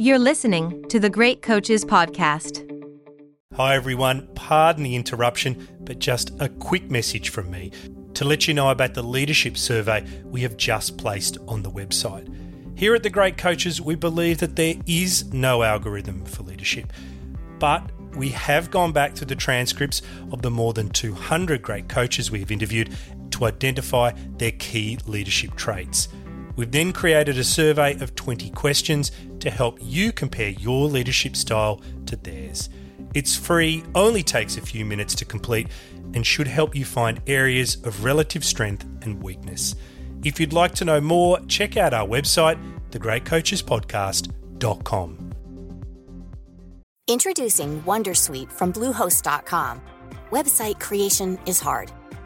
[0.00, 2.66] You're listening to the Great Coaches Podcast.
[3.54, 4.30] Hi, everyone.
[4.34, 7.70] Pardon the interruption, but just a quick message from me
[8.14, 12.34] to let you know about the leadership survey we have just placed on the website.
[12.78, 16.94] Here at the Great Coaches, we believe that there is no algorithm for leadership,
[17.58, 17.82] but
[18.16, 20.00] we have gone back through the transcripts
[20.32, 22.96] of the more than 200 great coaches we have interviewed
[23.32, 26.08] to identify their key leadership traits.
[26.60, 31.80] We've then created a survey of 20 questions to help you compare your leadership style
[32.04, 32.68] to theirs.
[33.14, 35.68] It's free, only takes a few minutes to complete,
[36.12, 39.74] and should help you find areas of relative strength and weakness.
[40.22, 45.30] If you'd like to know more, check out our website, thegreatcoachespodcast.com.
[47.08, 49.80] Introducing Wondersuite from Bluehost.com.
[50.30, 51.90] Website creation is hard,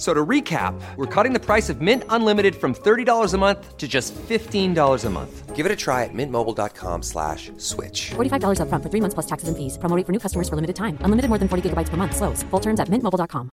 [0.00, 3.86] So to recap, we're cutting the price of Mint Unlimited from $30 a month to
[3.86, 5.54] just $15 a month.
[5.54, 8.12] Give it a try at mintmobile.com slash switch.
[8.16, 9.76] $45 upfront for three months plus taxes and fees.
[9.76, 10.96] Promoting for new customers for limited time.
[11.02, 12.16] Unlimited more than 40 gigabytes per month.
[12.16, 12.42] Slows.
[12.44, 13.50] Full terms at mintmobile.com.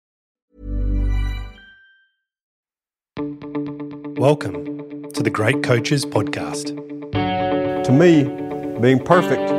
[4.18, 6.76] Welcome to the Great Coaches Podcast.
[7.84, 8.24] To me,
[8.80, 9.50] being perfect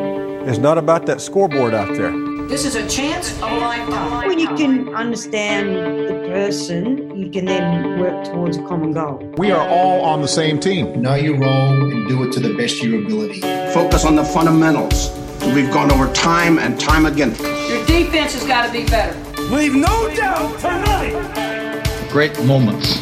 [0.47, 2.13] is not about that scoreboard out there.
[2.47, 4.27] This is a chance of a lifetime.
[4.27, 5.75] When you can understand
[6.07, 9.17] the person, you can then work towards a common goal.
[9.37, 11.01] We are all on the same team.
[11.01, 13.41] Know your role and do it to the best of your ability.
[13.73, 15.09] Focus on the fundamentals.
[15.55, 17.35] We've gone over time and time again.
[17.67, 19.17] Your defense has got to be better.
[19.43, 22.09] Leave no doubt tonight.
[22.11, 23.01] Great moments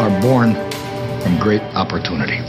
[0.00, 0.54] are born
[1.22, 2.40] from great opportunity.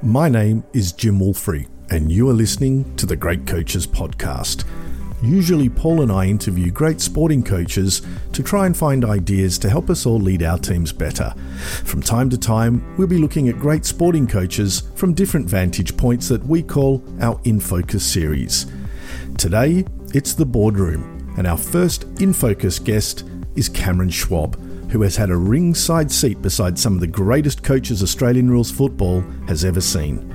[0.00, 4.64] My name is Jim Wolfrey, and you are listening to the Great Coaches Podcast.
[5.22, 8.00] Usually, Paul and I interview great sporting coaches
[8.32, 11.34] to try and find ideas to help us all lead our teams better.
[11.84, 16.28] From time to time, we'll be looking at great sporting coaches from different vantage points
[16.28, 18.72] that we call our In Focus series.
[19.36, 24.58] Today, it's the boardroom, and our first In Focus guest is Cameron Schwab,
[24.90, 29.20] who has had a ringside seat beside some of the greatest coaches Australian rules football
[29.46, 30.31] has ever seen.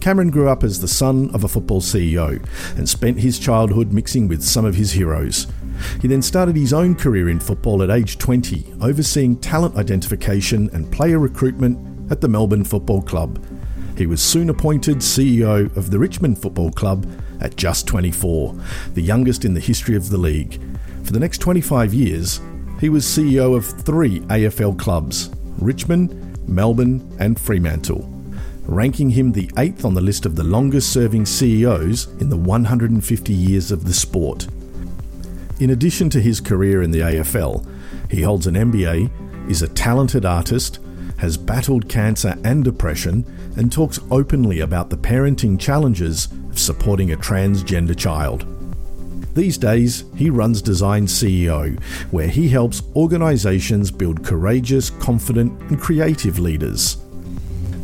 [0.00, 2.44] Cameron grew up as the son of a football CEO
[2.76, 5.46] and spent his childhood mixing with some of his heroes.
[6.00, 10.90] He then started his own career in football at age 20, overseeing talent identification and
[10.92, 13.44] player recruitment at the Melbourne Football Club.
[13.96, 17.06] He was soon appointed CEO of the Richmond Football Club
[17.40, 18.54] at just 24,
[18.94, 20.60] the youngest in the history of the league.
[21.04, 22.40] For the next 25 years,
[22.80, 28.15] he was CEO of three AFL clubs Richmond, Melbourne, and Fremantle
[28.66, 33.32] ranking him the eighth on the list of the longest serving CEOs in the 150
[33.32, 34.46] years of the sport.
[35.58, 37.66] In addition to his career in the AFL,
[38.10, 39.10] he holds an MBA,
[39.50, 40.80] is a talented artist,
[41.18, 43.24] has battled cancer and depression,
[43.56, 48.46] and talks openly about the parenting challenges of supporting a transgender child.
[49.34, 51.78] These days, he runs Design CEO,
[52.10, 56.96] where he helps organizations build courageous, confident, and creative leaders.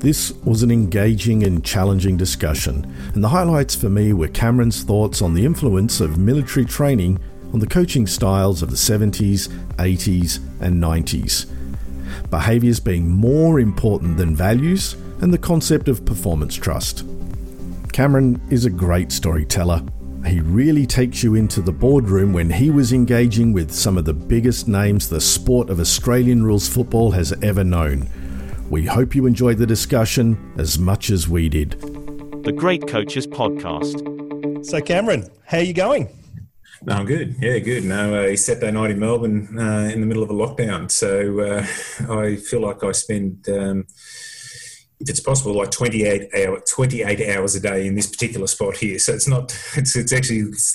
[0.02, 5.22] This was an engaging and challenging discussion, and the highlights for me were Cameron's thoughts
[5.22, 7.20] on the influence of military training
[7.52, 9.46] on the coaching styles of the 70s,
[9.76, 11.46] 80s, and 90s.
[12.30, 17.04] Behaviours being more important than values, and the concept of performance trust.
[17.92, 19.84] Cameron is a great storyteller.
[20.26, 24.14] He really takes you into the boardroom when he was engaging with some of the
[24.14, 28.08] biggest names the sport of Australian rules football has ever known.
[28.70, 31.72] We hope you enjoyed the discussion as much as we did.
[32.44, 34.64] The Great Coaches Podcast.
[34.64, 36.08] So, Cameron, how are you going?
[36.84, 37.36] No, I'm good.
[37.40, 37.84] Yeah, good.
[37.84, 40.90] No, uh, Saturday night in Melbourne uh, in the middle of a lockdown.
[40.90, 43.86] So uh, I feel like I spend, um,
[44.98, 48.98] if it's possible, like 28, hour, 28 hours a day in this particular spot here.
[48.98, 50.72] So it's not, it's, it's actually, it's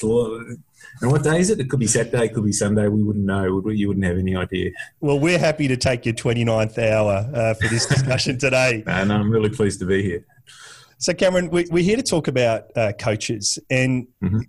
[1.02, 1.60] and what day is it?
[1.60, 2.88] It could be Saturday, it could be Sunday.
[2.88, 3.70] We wouldn't know.
[3.70, 4.72] You wouldn't have any idea.
[5.00, 8.84] Well, we're happy to take your 29th hour uh, for this discussion today.
[8.88, 10.26] and I'm really pleased to be here.
[11.00, 13.60] So, Cameron, we, are here to talk about uh, coaches.
[13.70, 14.42] And mm-hmm.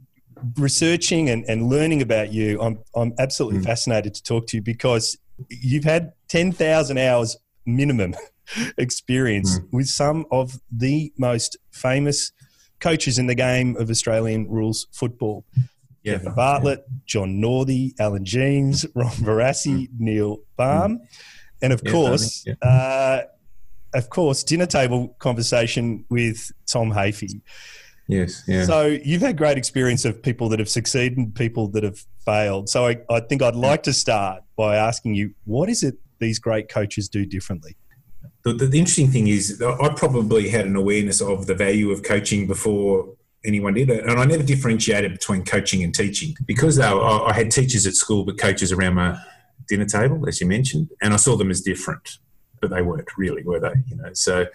[0.56, 3.64] researching and, and learning about you, I'm I'm absolutely mm.
[3.66, 5.18] fascinated to talk to you because
[5.50, 7.36] you've had ten thousand hours
[7.66, 8.14] minimum
[8.78, 9.72] experience mm.
[9.72, 12.32] with some of the most famous
[12.80, 15.44] coaches in the game of Australian rules football.
[16.12, 16.84] Kevin Bartlett.
[17.06, 19.88] John Northey, Alan Jeans, Ron Barassi, mm.
[19.98, 21.06] Neil Balme, mm.
[21.62, 23.22] and of course, uh,
[23.94, 27.40] of course, dinner table conversation with Tom Hafey.
[28.08, 28.64] Yes, yeah.
[28.64, 32.68] So you've had great experience of people that have succeeded and people that have failed.
[32.68, 36.38] So I, I think I'd like to start by asking you, what is it these
[36.38, 37.76] great coaches do differently?
[38.44, 42.02] The, the, the, interesting thing is, I probably had an awareness of the value of
[42.02, 46.92] coaching before anyone did it, and I never differentiated between coaching and teaching because I,
[46.92, 49.18] I had teachers at school, but coaches around my
[49.68, 52.18] dinner table, as you mentioned, and I saw them as different
[52.60, 53.72] but they weren't really, were they?
[53.88, 54.46] You know, so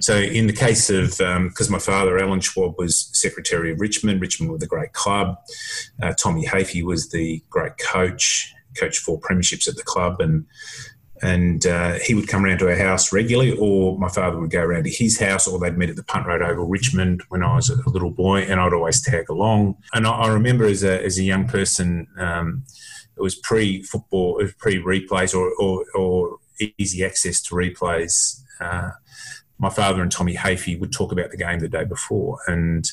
[0.00, 4.20] so in the case of because um, my father Alan Schwab was secretary of Richmond,
[4.20, 5.36] Richmond was a great club.
[6.02, 10.46] Uh, Tommy Hafey was the great coach, coached four premierships at the club, and
[11.22, 14.62] and uh, he would come around to our house regularly, or my father would go
[14.62, 17.54] around to his house, or they'd meet at the Punt Road Oval, Richmond, when I
[17.56, 19.76] was a little boy, and I'd always tag along.
[19.94, 22.64] And I, I remember as a, as a young person, um,
[23.16, 26.38] it was pre football, pre replays, or, or, or,
[26.76, 28.42] easy access to replays.
[28.60, 28.90] Uh,
[29.58, 32.88] my father and Tommy Hafey would talk about the game the day before, and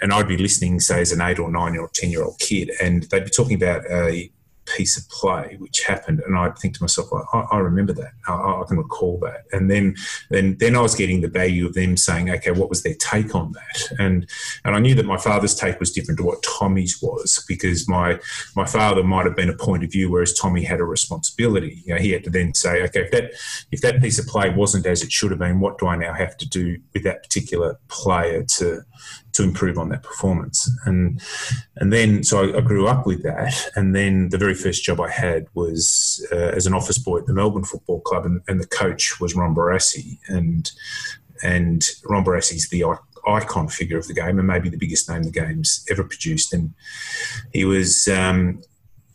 [0.00, 2.70] and I'd be listening, say as an eight or nine or ten year old kid,
[2.80, 4.30] and they'd be talking about a
[4.66, 8.32] piece of play which happened, and I'd think to myself, I, I remember that, I,
[8.32, 9.94] I, can recall that, and then
[10.30, 13.34] then then I was getting the value of them saying, okay, what was their take
[13.34, 14.28] on that, and
[14.64, 18.18] and I knew that my father's take was different to what Tommy's was because my
[18.54, 21.82] my father might have been a point of view, whereas Tommy had a responsibility.
[21.84, 23.32] You know, he had to then say, okay, if that
[23.70, 26.12] if that piece of play wasn't as it should have been, what do I now
[26.12, 28.82] have to do with that particular player to
[29.36, 30.70] to improve on that performance.
[30.84, 31.20] And
[31.76, 33.54] and then so I, I, grew up with that.
[33.76, 37.26] And then the very first job I had was uh, as an office boy at
[37.26, 40.18] the Melbourne Football Club, and, and the coach was Ron Barassi.
[40.28, 40.70] And
[41.42, 42.84] and Ron Barassi's the
[43.26, 46.52] icon figure of the game, and maybe the biggest name the game's ever produced.
[46.52, 46.74] And
[47.52, 48.08] he was.
[48.08, 48.62] Um,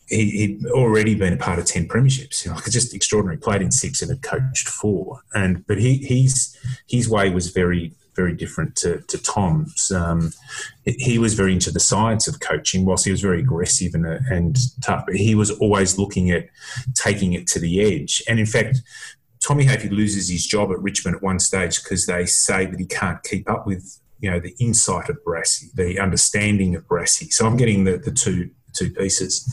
[0.08, 2.44] he, would already been a part of ten premierships.
[2.44, 3.38] You know, just extraordinary.
[3.38, 5.22] Played in six and had coached four.
[5.32, 6.54] And but he, he's
[6.86, 9.90] his way was very very different to, to Tom's.
[9.90, 10.32] Um,
[10.84, 14.58] he was very into the science of coaching, whilst he was very aggressive and, and
[14.82, 15.04] tough.
[15.06, 16.48] But he was always looking at
[16.94, 18.22] taking it to the edge.
[18.28, 18.82] And in fact,
[19.44, 22.86] Tommy Hafey loses his job at Richmond at one stage because they say that he
[22.86, 27.32] can't keep up with you know the insight of Barassi, the understanding of Barassi.
[27.32, 29.52] So I'm getting the, the two two pieces.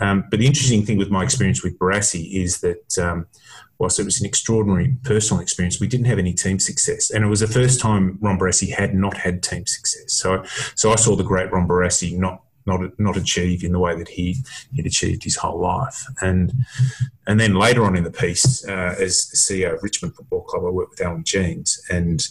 [0.00, 3.26] Um, but the interesting thing with my experience with Barassi is that um,
[3.80, 7.10] whilst it was an extraordinary personal experience, we didn't have any team success.
[7.10, 10.12] And it was the first time Ron Barassi had not had team success.
[10.12, 10.44] So,
[10.76, 14.08] so I saw the great Ron Barassi not not not achieve in the way that
[14.08, 14.36] he
[14.76, 16.04] had achieved his whole life.
[16.20, 16.52] And
[17.26, 20.68] and then later on in the piece, uh, as CEO of Richmond Football Club, I
[20.68, 22.28] worked with Alan Jeans, and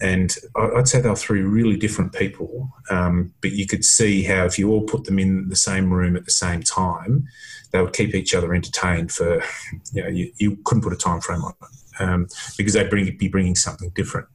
[0.00, 2.70] and I'd say they were three really different people.
[2.90, 6.16] Um, but you could see how if you all put them in the same room
[6.16, 7.26] at the same time,
[7.72, 9.42] they would keep each other entertained for,
[9.92, 11.68] you know, you, you couldn't put a time frame on it.
[12.00, 14.28] Um, because they'd bring, be bringing something different.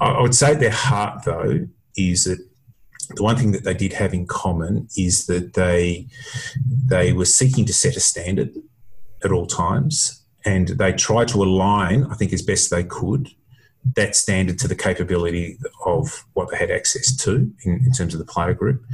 [0.00, 1.66] I, I would say their heart, though,
[1.96, 2.38] is that
[3.16, 6.06] the one thing that they did have in common is that they
[6.84, 8.54] they were seeking to set a standard
[9.24, 13.30] at all times, and they tried to align, I think, as best they could,
[13.94, 18.18] that standard to the capability of what they had access to in, in, terms of
[18.18, 18.84] the player group.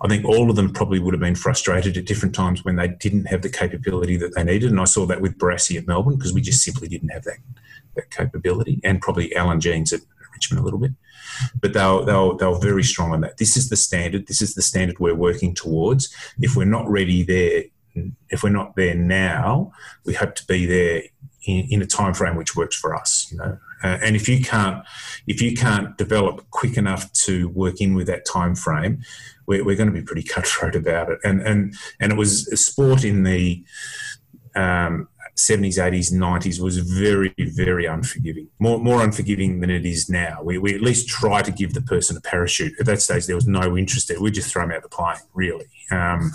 [0.00, 2.88] I think all of them probably would have been frustrated at different times when they
[2.88, 4.70] didn't have the capability that they needed.
[4.70, 7.38] And I saw that with Barassi at Melbourne because we just simply didn't have that,
[7.94, 10.00] that capability, and probably Alan Jeans at
[10.32, 10.92] Richmond a little bit.
[11.60, 13.38] But they they, they were very strong on that.
[13.38, 14.26] This is the standard.
[14.26, 16.14] This is the standard we're working towards.
[16.40, 17.64] If we're not ready there,
[18.30, 19.72] if we're not there now,
[20.04, 21.02] we hope to be there
[21.44, 23.28] in, in a time frame which works for us.
[23.30, 24.84] You know, uh, and if you can't
[25.26, 29.02] if you can't develop quick enough to work in with that time frame,
[29.46, 31.18] we're, we're going to be pretty cutthroat about it.
[31.24, 33.64] And and and it was a sport in the
[34.54, 35.08] um,
[35.50, 38.48] 70s, 80s, 90s was very, very unforgiving.
[38.58, 40.40] More, more unforgiving than it is now.
[40.42, 42.78] We, we at least try to give the person a parachute.
[42.78, 44.20] At that stage, there was no interest there.
[44.20, 45.66] We just throw them out the plane, really.
[45.90, 46.32] Um,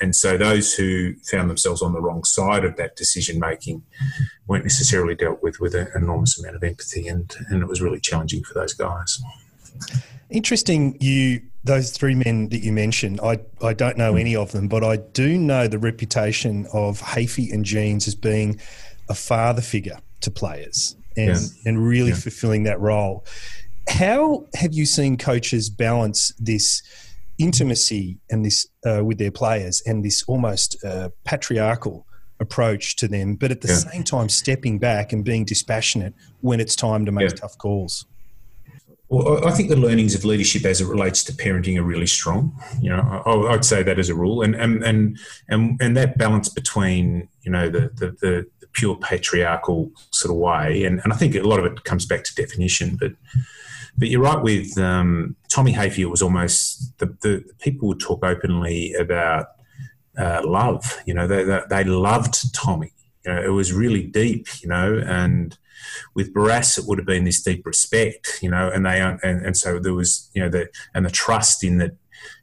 [0.00, 3.82] and so those who found themselves on the wrong side of that decision making
[4.46, 8.00] weren't necessarily dealt with with an enormous amount of empathy, and, and it was really
[8.00, 9.22] challenging for those guys.
[10.30, 14.66] Interesting, you those three men that you mentioned, I, I don't know any of them,
[14.66, 18.58] but I do know the reputation of Hafey and Jeans as being
[19.10, 22.16] a father figure to players and, and really yeah.
[22.16, 23.26] fulfilling that role.
[23.88, 26.82] How have you seen coaches balance this
[27.38, 32.06] intimacy and this uh, with their players and this almost uh, patriarchal
[32.38, 33.74] approach to them, but at the yeah.
[33.74, 37.36] same time stepping back and being dispassionate when it's time to make yeah.
[37.36, 38.06] tough calls.
[39.10, 42.56] Well, I think the learnings of leadership as it relates to parenting are really strong.
[42.80, 46.16] You know, I, would say that as a rule, and and and and, and that
[46.16, 51.12] balance between you know the, the the, the pure patriarchal sort of way, and, and
[51.12, 53.12] I think a lot of it comes back to definition, but
[53.98, 58.94] but you're right with um, Tommy Hafey was almost the, the, people would talk openly
[58.94, 59.46] about
[60.16, 61.02] uh, love.
[61.04, 62.92] You know, they, they, they loved Tommy.
[63.26, 64.46] You know, it was really deep.
[64.62, 65.58] You know, and
[66.14, 68.38] with Barrass, it would have been this deep respect.
[68.42, 71.64] You know, and they and, and so there was you know the and the trust
[71.64, 71.92] in that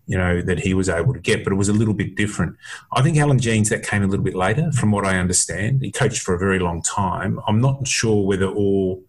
[0.06, 2.56] you know that he was able to get, but it was a little bit different.
[2.94, 5.82] I think Alan Jeans that came a little bit later, from what I understand.
[5.82, 7.40] He coached for a very long time.
[7.48, 9.04] I'm not sure whether all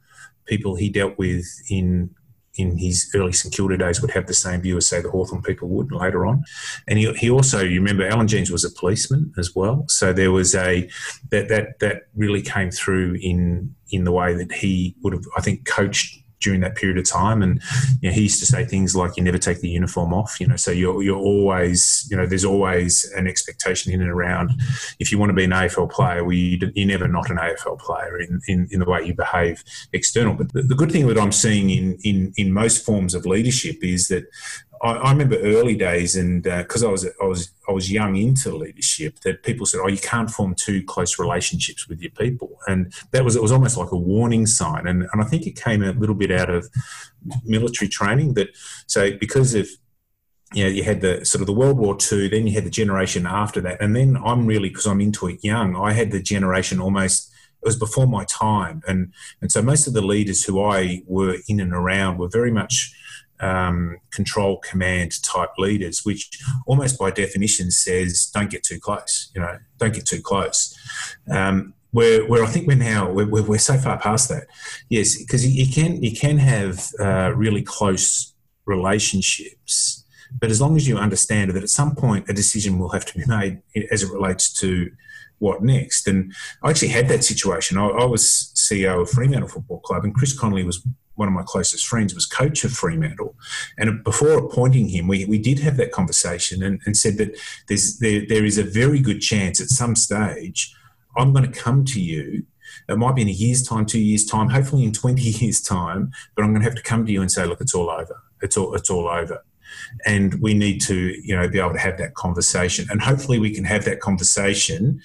[0.46, 2.10] people he dealt with in
[2.58, 5.42] in his early St Kilda days would have the same view as say the Hawthorn
[5.42, 6.44] people would later on.
[6.86, 10.32] And he, he also, you remember, Alan Jeans was a policeman as well, so there
[10.32, 10.88] was a
[11.30, 15.40] that that that really came through in in the way that he would have, I
[15.40, 17.42] think, coached during that period of time.
[17.42, 17.60] And
[18.00, 20.46] you know, he used to say things like, "You never take the uniform off." You
[20.46, 24.52] know, so you're you're always, you know, there's always an expectation in and around.
[24.98, 27.78] If you want to be an AFL player, well, you, are never not an AFL
[27.78, 30.34] player in, in, in the way you behave external.
[30.34, 33.82] But the, the good thing that I'm seeing in in in most forms of leadership
[33.82, 34.24] is that
[34.82, 38.16] I, I remember early days, and because uh, I was I was I was young
[38.16, 42.58] into leadership, that people said, "Oh, you can't form too close relationships with your people,"
[42.66, 44.86] and that was it was almost like a warning sign.
[44.86, 46.68] And and I think it came a little bit out of
[47.44, 48.48] military training that
[48.86, 49.68] so because of
[50.54, 52.70] you know, you had the sort of the World War II, then you had the
[52.70, 55.76] generation after that, and then I'm really because I'm into it young.
[55.76, 57.30] I had the generation almost
[57.60, 61.36] it was before my time, and and so most of the leaders who I were
[61.48, 62.94] in and around were very much
[63.40, 66.30] um, control command type leaders, which
[66.66, 69.30] almost by definition says don't get too close.
[69.34, 70.76] You know, don't get too close.
[71.30, 74.46] Um, where, where I think we're now we're, we're so far past that.
[74.88, 78.34] Yes, because you can you can have uh, really close
[78.66, 80.04] relationships,
[80.38, 83.18] but as long as you understand that at some point a decision will have to
[83.18, 84.90] be made as it relates to
[85.38, 86.06] what next.
[86.06, 87.78] And I actually had that situation.
[87.78, 90.86] I, I was CEO of Fremantle Football Club, and Chris Connolly was
[91.18, 93.34] one of my closest friends, was coach of Fremantle.
[93.76, 97.36] And before appointing him, we, we did have that conversation and, and said that
[97.68, 100.74] there's, there, there is a very good chance at some stage
[101.16, 102.44] I'm going to come to you.
[102.88, 106.12] It might be in a year's time, two years' time, hopefully in 20 years' time,
[106.36, 108.22] but I'm going to have to come to you and say, look, it's all over.
[108.40, 109.42] It's all, it's all over
[110.06, 113.50] and we need to you know be able to have that conversation and hopefully we
[113.50, 114.98] can have that conversation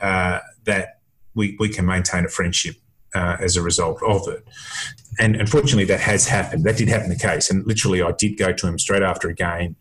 [0.00, 1.00] uh, that
[1.34, 2.76] we, we can maintain a friendship
[3.16, 4.46] uh, as a result of it.
[5.18, 6.64] And unfortunately, that has happened.
[6.64, 7.50] That did happen the case.
[7.50, 9.76] And literally, I did go to him straight after a game.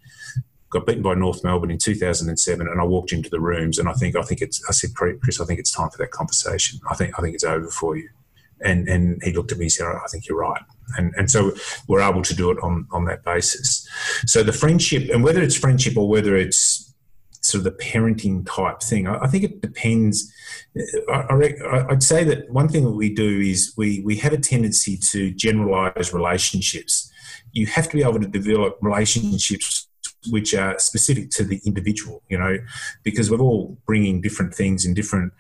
[0.70, 3.94] Got beaten by North Melbourne in 2007, and I walked into the rooms, and I
[3.94, 4.64] think I think it's.
[4.70, 6.80] I said, Chris, I think it's time for that conversation.
[6.90, 8.10] I think I think it's over for you.
[8.62, 10.62] And and he looked at me and said, I think you're right.
[10.98, 11.54] And and so
[11.88, 13.88] we're able to do it on on that basis.
[14.26, 16.85] So the friendship, and whether it's friendship or whether it's
[17.56, 20.32] sort of the parenting type thing, I, I think it depends
[21.12, 24.98] I, would say that one thing that we do is we, we have a tendency
[24.98, 27.12] to generalize relationships.
[27.54, 29.88] You have to be able to develop relationships
[30.30, 32.58] which are specific to the individual, you know,
[33.04, 35.32] because we're all bringing different things in different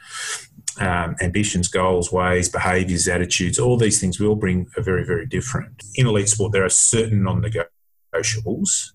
[0.79, 5.25] um, ambitions, goals, ways, behaviours, attitudes, all these things we all bring are very, very
[5.25, 5.83] different.
[5.95, 8.91] In elite sport, there are certain non negotiables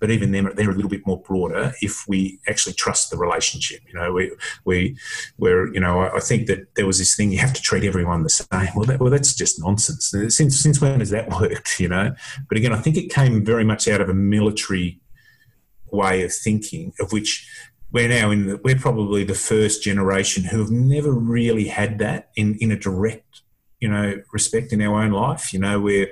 [0.00, 3.80] but even then they're a little bit more broader if we actually trust the relationship.
[3.86, 4.32] You know, we
[4.64, 4.96] we
[5.38, 8.22] we're you know I, think that there was this thing you have to treat everyone
[8.22, 8.68] the same.
[8.74, 10.10] Well, that, well that's just nonsense.
[10.34, 11.78] Since since when has that worked?
[11.78, 12.14] You know,
[12.48, 15.00] but again, I think it came very much out of a military
[15.92, 17.46] way of thinking, of which
[17.92, 18.46] we're now in.
[18.46, 22.76] The, we're probably the first generation who have never really had that in in a
[22.76, 23.42] direct
[23.80, 25.52] you know respect in our own life.
[25.52, 26.10] You know, we're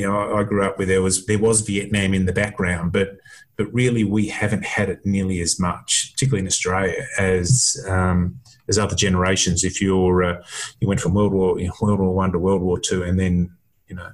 [0.00, 3.18] you know, I grew up where there was there was Vietnam in the background, but
[3.56, 8.78] but really we haven't had it nearly as much, particularly in Australia, as um, as
[8.78, 9.64] other generations.
[9.64, 10.42] If you're uh,
[10.80, 13.18] you went from World War you know, World War One to World War Two, and
[13.18, 13.50] then
[13.88, 14.10] you know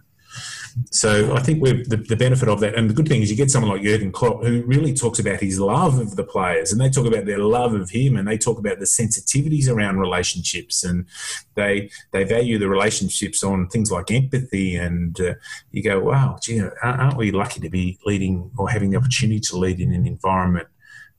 [0.91, 3.51] so I think the, the, benefit of that, and the good thing is you get
[3.51, 6.91] someone like Jurgen Klopp who really talks about his love of the players, and they
[6.91, 11.07] talk about their love of him, and they talk about the sensitivities around relationships, and
[11.55, 15.35] they they value the relationships on things like empathy, and uh,
[15.71, 19.57] you go, wow, gee, aren't we lucky to be leading or having the opportunity to
[19.57, 20.69] lead in an environment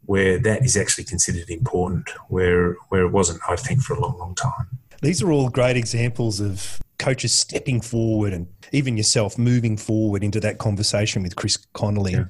[0.05, 4.17] where that is actually considered important, where where it wasn't, I think, for a long,
[4.17, 4.79] long time.
[5.01, 10.39] These are all great examples of coaches stepping forward and even yourself moving forward into
[10.41, 12.13] that conversation with Chris Connolly.
[12.13, 12.25] Yeah.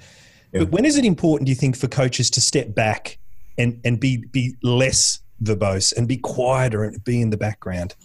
[0.53, 0.59] Yeah.
[0.61, 3.19] But when is it important, do you think, for coaches to step back
[3.57, 7.95] and, and be, be less verbose and be quieter and be in the background?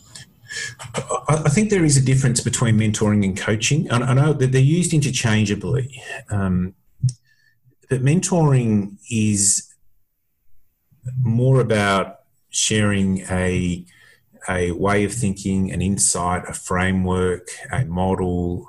[1.28, 3.90] I think there is a difference between mentoring and coaching.
[3.90, 6.74] I know that they're used interchangeably, um,
[7.88, 9.74] but mentoring is
[11.18, 13.84] more about sharing a
[14.48, 18.68] a way of thinking, an insight, a framework, a model.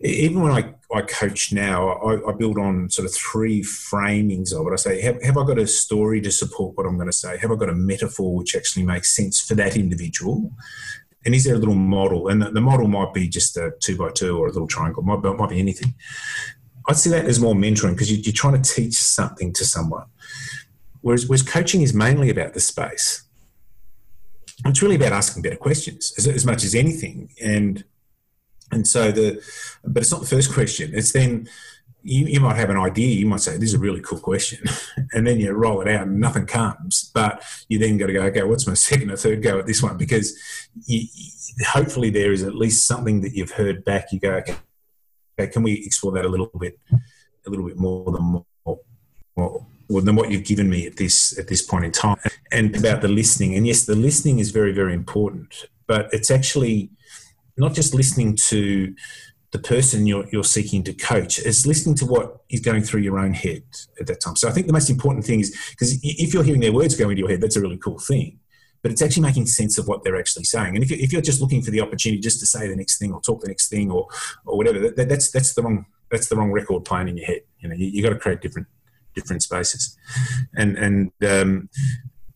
[0.00, 4.66] Even when I, I coach now, I, I build on sort of three framings of
[4.66, 4.72] it.
[4.72, 7.38] I say, have, have I got a story to support what I'm going to say?
[7.38, 10.50] Have I got a metaphor which actually makes sense for that individual?
[11.24, 12.28] And is there a little model?
[12.28, 15.02] And the, the model might be just a two by two or a little triangle,
[15.02, 15.94] might, might be anything.
[16.88, 20.06] I'd see that as more mentoring because you, you're trying to teach something to someone.
[21.00, 23.22] Whereas, whereas coaching is mainly about the space
[24.66, 27.30] it's really about asking better questions as, as much as anything.
[27.42, 27.84] And
[28.70, 29.42] and so the,
[29.84, 30.92] but it's not the first question.
[30.94, 31.48] It's then
[32.02, 33.14] you, you, might have an idea.
[33.14, 34.64] You might say, "This is a really cool question,"
[35.12, 37.10] and then you roll it out, and nothing comes.
[37.14, 39.82] But you then got to go, "Okay, what's my second or third go at this
[39.82, 40.36] one?" Because
[40.86, 41.06] you,
[41.66, 44.10] hopefully there is at least something that you've heard back.
[44.10, 44.56] You go, "Okay,
[45.38, 46.78] okay can we explore that a little bit,
[47.46, 48.46] a little bit more than more,
[49.36, 49.66] more,
[50.00, 52.16] than what you've given me at this at this point in time.
[52.50, 56.90] And about the listening, and yes, the listening is very very important, but it's actually
[57.56, 58.94] not just listening to
[59.50, 63.18] the person you're, you're seeking to coach it's listening to what is going through your
[63.18, 63.62] own head
[64.00, 64.34] at that time.
[64.34, 67.10] So i think the most important thing is because if you're hearing their words go
[67.10, 68.40] into your head that's a really cool thing
[68.82, 70.74] but it's actually making sense of what they're actually saying.
[70.74, 72.98] And if you're, if you're just looking for the opportunity just to say the next
[72.98, 74.08] thing or talk the next thing or,
[74.44, 77.42] or whatever that, that's that's the wrong that's the wrong record playing in your head.
[77.60, 78.66] You know you, you got to create different
[79.14, 79.96] different spaces.
[80.56, 81.68] And and um,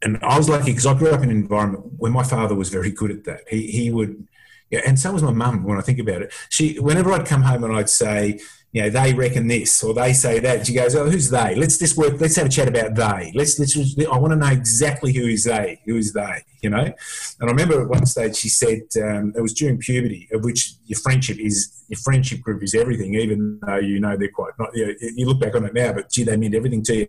[0.02, 2.68] and I was lucky because I grew up in an environment where my father was
[2.68, 3.40] very good at that.
[3.48, 4.26] He he would,
[4.70, 5.64] yeah, and so was my mum.
[5.64, 8.40] When I think about it, she whenever I'd come home and I'd say,
[8.72, 10.66] you know, they reckon this or they say that.
[10.66, 11.54] She goes, "Oh, who's they?
[11.54, 12.20] Let's just work.
[12.20, 13.32] Let's have a chat about they.
[13.34, 13.76] Let's let's.
[13.76, 15.80] I want to know exactly who is they.
[15.86, 16.44] Who is they?
[16.62, 16.94] You know." And
[17.40, 20.98] I remember at one stage she said um, it was during puberty, of which your
[20.98, 24.70] friendship is your friendship group is everything, even though you know they're quite not.
[24.74, 27.08] You, know, you look back on it now, but gee, they meant everything to you.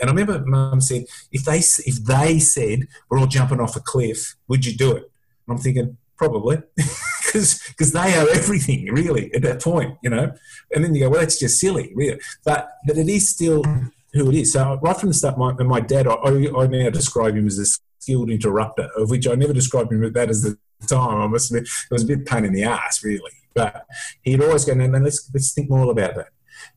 [0.00, 3.80] And I remember Mum said, "If they if they said we're all jumping off a
[3.80, 5.10] cliff, would you do it?"
[5.46, 6.62] And I'm thinking probably.
[7.26, 10.32] because they are everything really at that point, you know.
[10.74, 12.20] And then you go, well, that's just silly, really.
[12.44, 13.62] But but it is still
[14.12, 14.52] who it is.
[14.52, 17.66] So right from the start, my, my dad, I, I now describe him as a
[18.00, 21.20] skilled interrupter, of which I never described him as that as the time.
[21.20, 23.32] I must admit, it was a bit pain in the ass, really.
[23.54, 23.86] But
[24.22, 26.28] he'd always go, no, let's let's think more about that.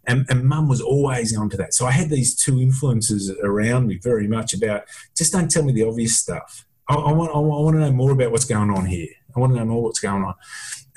[0.07, 1.73] And, and mum was always onto that.
[1.73, 4.83] So I had these two influences around me very much about
[5.15, 6.65] just don't tell me the obvious stuff.
[6.89, 9.09] I, I want, I want to know more about what's going on here.
[9.39, 10.35] I want to know more what's going on.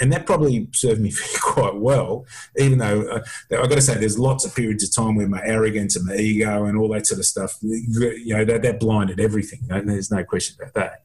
[0.00, 2.26] And that probably served me quite well,
[2.58, 3.20] even though uh,
[3.52, 6.16] I've got to say there's lots of periods of time where my arrogance and my
[6.16, 9.60] ego and all that sort of stuff, you know, that, that blinded everything.
[9.70, 11.04] And there's no question about that.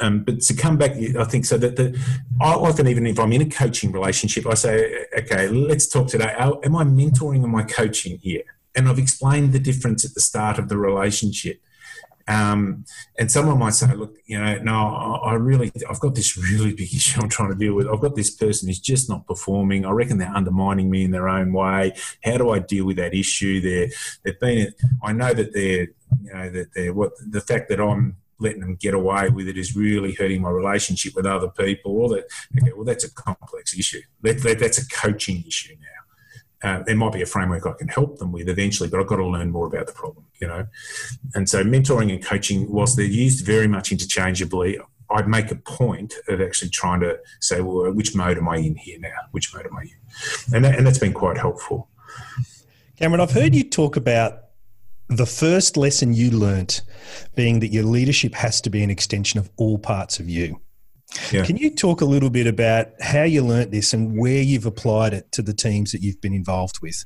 [0.00, 1.98] Um, but to come back, I think so that the,
[2.40, 6.34] I often, even if I'm in a coaching relationship, I say, okay, let's talk today.
[6.38, 8.42] Am I mentoring or am I coaching here?
[8.76, 11.60] And I've explained the difference at the start of the relationship.
[12.28, 12.84] Um,
[13.18, 16.94] and someone might say, look, you know, no, I really, I've got this really big
[16.94, 17.88] issue I'm trying to deal with.
[17.88, 19.86] I've got this person who's just not performing.
[19.86, 21.94] I reckon they're undermining me in their own way.
[22.22, 23.60] How do I deal with that issue?
[23.60, 23.88] They're,
[24.24, 25.88] they've been, I know that they're,
[26.22, 29.58] you know, that they're, what, the fact that I'm, letting them get away with it
[29.58, 31.90] is really hurting my relationship with other people.
[31.90, 32.24] Or that,
[32.56, 34.00] okay, well, that's a complex issue.
[34.22, 35.97] That, that, that's a coaching issue now
[36.62, 39.16] uh, there might be a framework I can help them with eventually, but I've got
[39.16, 40.66] to learn more about the problem, you know.
[41.34, 44.78] And so, mentoring and coaching, whilst they're used very much interchangeably,
[45.10, 48.76] I'd make a point of actually trying to say, well, which mode am I in
[48.76, 49.08] here now?
[49.30, 50.54] Which mode am I in?
[50.54, 51.88] And, that, and that's been quite helpful.
[52.96, 54.40] Cameron, I've heard you talk about
[55.08, 56.82] the first lesson you learnt
[57.34, 60.60] being that your leadership has to be an extension of all parts of you.
[61.32, 61.44] Yeah.
[61.44, 65.14] Can you talk a little bit about how you learnt this and where you've applied
[65.14, 67.04] it to the teams that you've been involved with?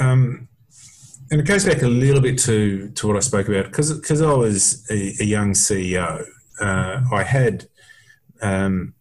[0.00, 0.48] Um,
[1.30, 4.32] and it goes back a little bit to, to what I spoke about because I
[4.32, 6.26] was a, a young CEO.
[6.60, 7.66] Uh, I had
[8.42, 8.94] um,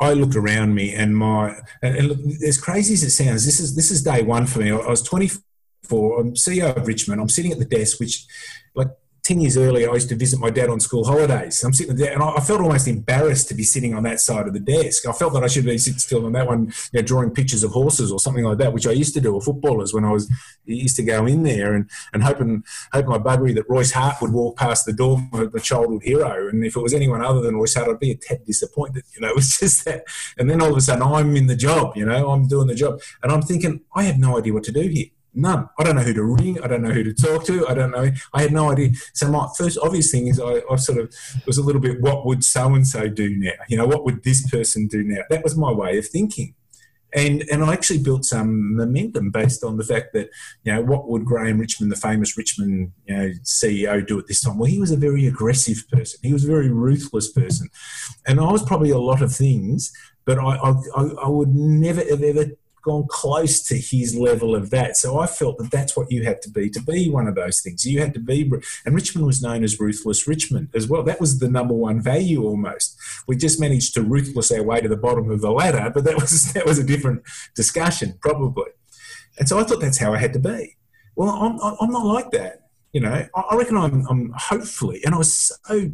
[0.00, 3.74] I looked around me and my and look, as crazy as it sounds, this is
[3.74, 4.70] this is day one for me.
[4.70, 6.20] I was 24.
[6.20, 7.20] I'm CEO of Richmond.
[7.20, 8.26] I'm sitting at the desk, which
[8.74, 8.88] like
[9.26, 11.64] 10 years earlier, I used to visit my dad on school holidays.
[11.64, 14.52] I'm sitting there and I felt almost embarrassed to be sitting on that side of
[14.52, 15.04] the desk.
[15.04, 17.64] I felt that I should be sitting still on that one, you know, drawing pictures
[17.64, 20.12] of horses or something like that, which I used to do with footballers when I
[20.12, 20.30] was,
[20.64, 22.62] used to go in there and, and hoping,
[22.92, 26.48] hoping my buggery that Royce Hart would walk past the door, my, my childhood hero.
[26.48, 29.02] And if it was anyone other than Royce Hart, I'd be a tad disappointed.
[29.12, 30.04] You know, it was just that.
[30.38, 32.76] And then all of a sudden I'm in the job, you know, I'm doing the
[32.76, 33.00] job.
[33.24, 35.06] And I'm thinking, I have no idea what to do here.
[35.36, 35.68] None.
[35.78, 36.62] I don't know who to ring.
[36.62, 37.68] I don't know who to talk to.
[37.68, 38.10] I don't know.
[38.32, 38.90] I had no idea.
[39.12, 41.14] So my first obvious thing is I, I sort of
[41.46, 43.52] was a little bit, what would so and so do now?
[43.68, 45.20] You know, what would this person do now?
[45.28, 46.54] That was my way of thinking.
[47.14, 50.28] And, and I actually built some momentum based on the fact that,
[50.64, 54.40] you know, what would Graeme Richardson, the famous Richmond you know, CEO, do at this
[54.40, 54.58] time?
[54.58, 56.20] Well, he was a very aggressive person.
[56.22, 57.68] He was a very ruthless person.
[58.26, 59.92] And I was probably a lot of things,
[60.24, 62.46] but I, I, I would never have ever
[62.86, 64.96] gone close to his level of that.
[64.96, 67.60] So I felt that that's what you had to be to be one of those
[67.60, 67.84] things.
[67.84, 68.48] You had to be,
[68.84, 71.02] and Richmond was known as ruthless Richmond as well.
[71.02, 72.96] That was the number one value almost.
[73.26, 76.14] We just managed to ruthless our way to the bottom of the ladder, but that
[76.14, 77.22] was that was a different
[77.56, 78.70] discussion probably.
[79.38, 80.76] And so I thought that's how I had to be.
[81.16, 82.68] Well, I'm, I'm not like that.
[82.92, 85.90] You know, I reckon I'm, I'm hopefully, and I was so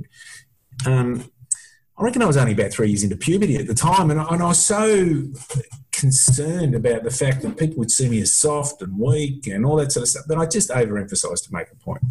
[0.86, 1.24] um,
[1.98, 4.26] I reckon I was only about three years into puberty at the time, and I,
[4.30, 5.32] and I was so
[6.02, 9.76] concerned about the fact that people would see me as soft and weak and all
[9.76, 12.02] that sort of stuff that I just overemphasized to make a point.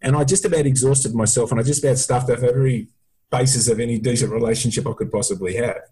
[0.00, 2.86] And I just about exhausted myself and I just about stuffed off every
[3.28, 5.82] basis of any decent relationship I could possibly have.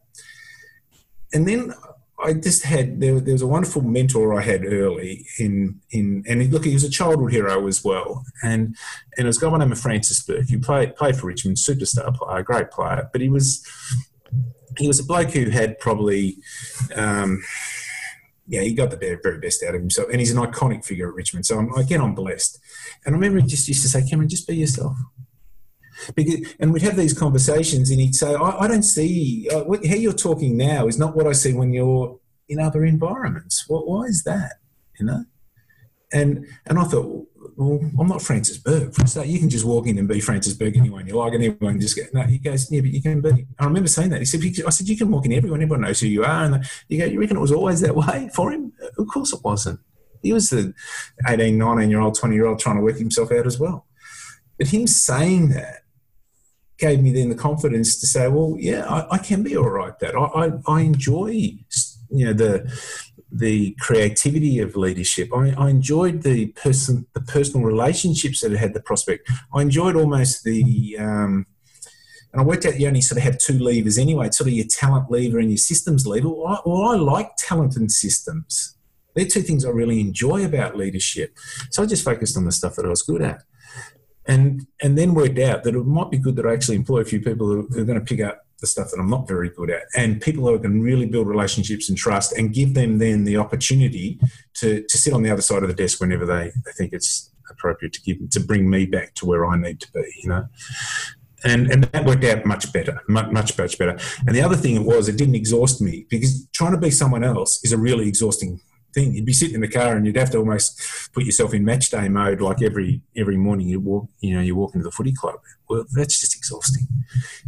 [1.34, 1.74] And then
[2.20, 6.52] I just had there, there was a wonderful mentor I had early in in and
[6.52, 8.76] look he was a childhood hero as well and
[9.16, 11.28] and it was a guy by the name of Francis Bourke who played played for
[11.28, 13.64] Richmond superstar player great player but he was
[14.78, 16.38] he was a bloke who had probably
[16.94, 17.42] um,
[18.48, 21.14] yeah, he got the very best out of himself, and he's an iconic figure at
[21.14, 21.44] Richmond.
[21.44, 22.58] So I'm, again, I'm blessed.
[23.04, 24.96] And I remember he just used to say, "Cameron, just be yourself."
[26.14, 29.84] Because, and we'd have these conversations, and he'd say, "I, I don't see uh, what,
[29.84, 33.68] how you're talking now is not what I see when you're in other environments.
[33.68, 34.54] What, why is that?
[34.98, 35.24] You know?"
[36.10, 38.94] And and I thought, well, I'm not Francis Bourke.
[39.08, 41.80] So you can just walk in and be Francis Bourke anyone you like, and everyone
[41.80, 42.14] just get.
[42.14, 43.48] No, he goes, yeah, but you can be.
[43.58, 44.20] I remember saying that.
[44.20, 45.60] He said, I said, you can walk in everyone.
[45.60, 46.44] Everyone knows who you are.
[46.44, 48.72] And you go, you reckon it was always that way for him?
[48.96, 49.80] Of course it wasn't.
[50.22, 50.72] He was the
[51.26, 53.86] 18, 19 year old, 20 year old trying to work himself out as well.
[54.56, 55.82] But him saying that
[56.78, 59.98] gave me then the confidence to say, well, yeah, I, I can be all right.
[59.98, 62.72] That I, I, I enjoy, you know, the
[63.30, 65.30] the creativity of leadership.
[65.34, 69.30] I, I, enjoyed the person, the personal relationships that it had the prospect.
[69.52, 71.46] I enjoyed almost the, um,
[72.32, 74.26] and I worked out you only sort of have two levers anyway.
[74.26, 76.28] It's sort of your talent lever and your systems lever.
[76.28, 78.76] Well, I, well, I like talent and systems.
[79.14, 81.36] They're two things I really enjoy about leadership.
[81.70, 83.42] So I just focused on the stuff that I was good at.
[84.26, 87.04] And, and then worked out that it might be good that I actually employ a
[87.04, 89.70] few people who are going to pick up the stuff that I'm not very good
[89.70, 93.36] at, and people who can really build relationships and trust and give them then the
[93.36, 94.18] opportunity
[94.54, 97.30] to, to sit on the other side of the desk whenever they, they think it's
[97.50, 100.46] appropriate to give to bring me back to where I need to be, you know.
[101.44, 103.96] And and that worked out much better, much much much better.
[104.26, 107.22] And the other thing it was, it didn't exhaust me because trying to be someone
[107.22, 108.60] else is a really exhausting
[108.98, 109.14] thing.
[109.14, 111.90] You'd be sitting in the car and you'd have to almost put yourself in match
[111.90, 115.12] day mode, like every every morning you walk, you know, you walk into the footy
[115.12, 115.36] club.
[115.68, 116.86] Well, that's just exhausting.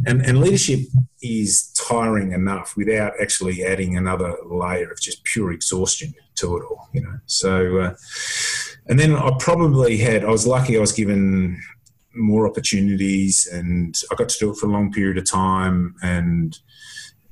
[0.05, 0.79] And and leadership
[1.21, 6.89] is tiring enough without actually adding another layer of just pure exhaustion to it all.
[6.93, 7.95] You know, so uh,
[8.87, 10.23] and then I probably had.
[10.23, 10.77] I was lucky.
[10.77, 11.61] I was given
[12.13, 16.57] more opportunities, and I got to do it for a long period of time, and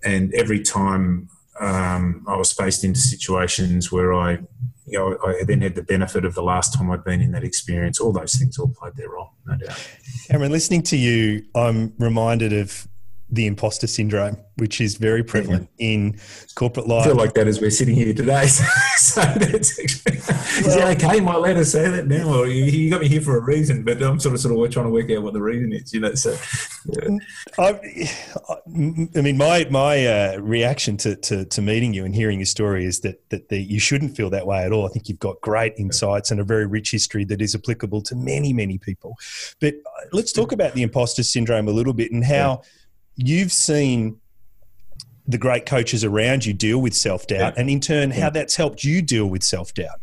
[0.03, 4.39] and every time um, I was faced into situations where I,
[4.85, 7.43] you know, I then had the benefit of the last time I'd been in that
[7.43, 7.99] experience.
[7.99, 9.87] All those things all played their role, no doubt.
[10.27, 12.87] Cameron, listening to you, I'm reminded of
[13.31, 15.87] the imposter syndrome, which is very prevalent yeah.
[15.87, 16.19] in
[16.55, 17.03] corporate life.
[17.03, 18.47] I feel like that as we're sitting here today.
[18.97, 21.19] so that's actually, is well, it okay?
[21.19, 23.83] Might let us say that now, or you, you, got me here for a reason,
[23.83, 25.99] but I'm sort of sort of trying to work out what the reason is, you
[25.99, 26.15] know.
[26.15, 26.35] So,
[26.87, 27.17] yeah.
[27.59, 28.09] I,
[29.15, 32.85] I, mean, my my uh, reaction to, to, to meeting you and hearing your story
[32.85, 34.87] is that that the, you shouldn't feel that way at all.
[34.87, 38.15] I think you've got great insights and a very rich history that is applicable to
[38.15, 39.15] many many people.
[39.61, 42.63] But uh, let's talk about the imposter syndrome a little bit and how.
[42.63, 42.69] Yeah
[43.19, 44.19] you've seen
[45.27, 47.62] the great coaches around you deal with self doubt, yeah.
[47.62, 49.99] and in turn, how that's helped you deal with self doubt.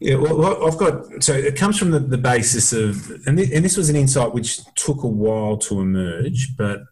[0.00, 3.64] Yeah, well, I've got so it comes from the, the basis of, and, th- and
[3.64, 6.82] this was an insight which took a while to emerge, but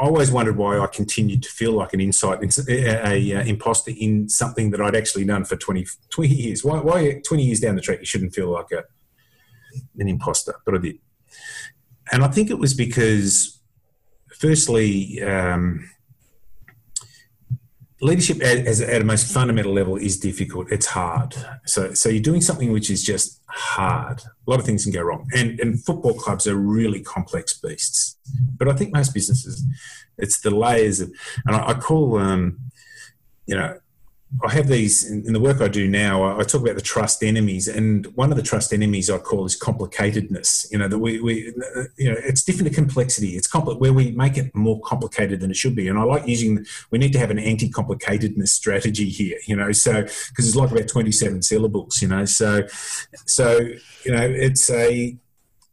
[0.00, 3.92] I always wondered why I continued to feel like an insight, a, a, a, imposter
[3.96, 6.64] in something that I'd actually done for 20, 20 years.
[6.64, 8.82] Why, why 20 years down the track you shouldn't feel like a,
[9.98, 10.98] an imposter, but I did
[12.12, 13.58] and I think it was because,
[14.38, 15.88] firstly, um,
[18.02, 20.70] leadership at, as, at a most fundamental level is difficult.
[20.70, 21.34] It's hard.
[21.64, 24.20] So, so you're doing something which is just hard.
[24.20, 28.16] A lot of things can go wrong, and and football clubs are really complex beasts.
[28.58, 29.64] But I think most businesses,
[30.18, 31.12] it's the layers of,
[31.46, 32.58] and I, I call, um,
[33.46, 33.78] you know,
[34.42, 36.22] I have these in, in, the work I do now.
[36.22, 39.44] I, I, talk about the trust enemies, and one of the trust enemies I call
[39.44, 40.70] is complicatedness.
[40.72, 41.52] You know that we, we
[41.98, 43.36] you know, it's different to complexity.
[43.36, 45.88] It's compli- where we make it more complicated than it should be.
[45.88, 46.64] And I like using.
[46.90, 49.38] We need to have an anti-complicatedness strategy here.
[49.46, 52.00] You know, so because it's like about twenty-seven syllables.
[52.00, 52.66] You know, so
[53.26, 53.58] so
[54.04, 55.16] you know it's a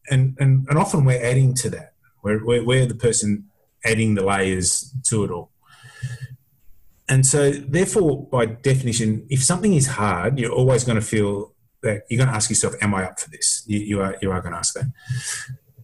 [0.09, 1.93] and and, and often we're adding to that.
[2.23, 3.49] We're, we're, we're the person
[3.85, 5.51] adding the layers to it all.
[7.09, 12.03] And so, therefore, by definition, if something is hard, you're always going to feel that
[12.09, 14.41] you're going to ask yourself, "Am I up for this?" You, you are you are
[14.41, 14.91] going to ask that.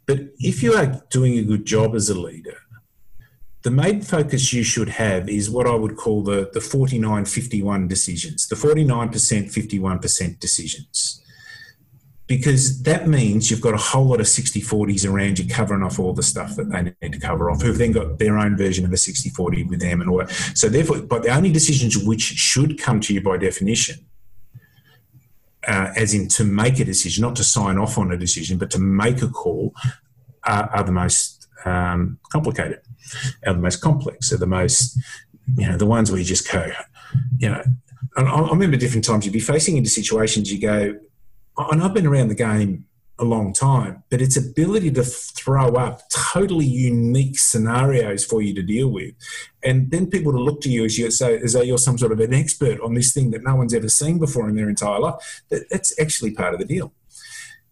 [0.06, 2.58] But if you are doing a good job as a leader,
[3.64, 7.88] the main focus you should have is what I would call the, the 49 51
[7.88, 11.25] decisions, the 49%, 51% decisions
[12.28, 16.00] because that means you've got a whole lot of 60 40s around you covering off
[16.00, 18.84] all the stuff that they need to cover off, who've then got their own version
[18.84, 20.32] of a 60 40 with them and all that.
[20.56, 24.08] So, therefore, but the only decisions which should come to you by definition,
[25.68, 28.72] uh, as in to make a decision, not to sign off on a decision, but
[28.72, 29.74] to make a call,
[30.46, 32.82] are, are the most um, complicated,
[33.46, 34.98] are the most complex, are the most,
[35.58, 36.72] you know, the ones where you just go,
[37.38, 37.62] you know,
[38.16, 41.00] And I remember different times you'd be facing into situations you go,
[41.58, 42.86] and I've been around the game
[43.18, 48.62] a long time, but its ability to throw up totally unique scenarios for you to
[48.62, 49.13] deal with,
[49.63, 52.12] and then people to look to you as you say as though you're some sort
[52.12, 55.00] of an expert on this thing that no one's ever seen before in their entire
[55.00, 55.44] life.
[55.50, 56.94] That, that's actually part of the deal.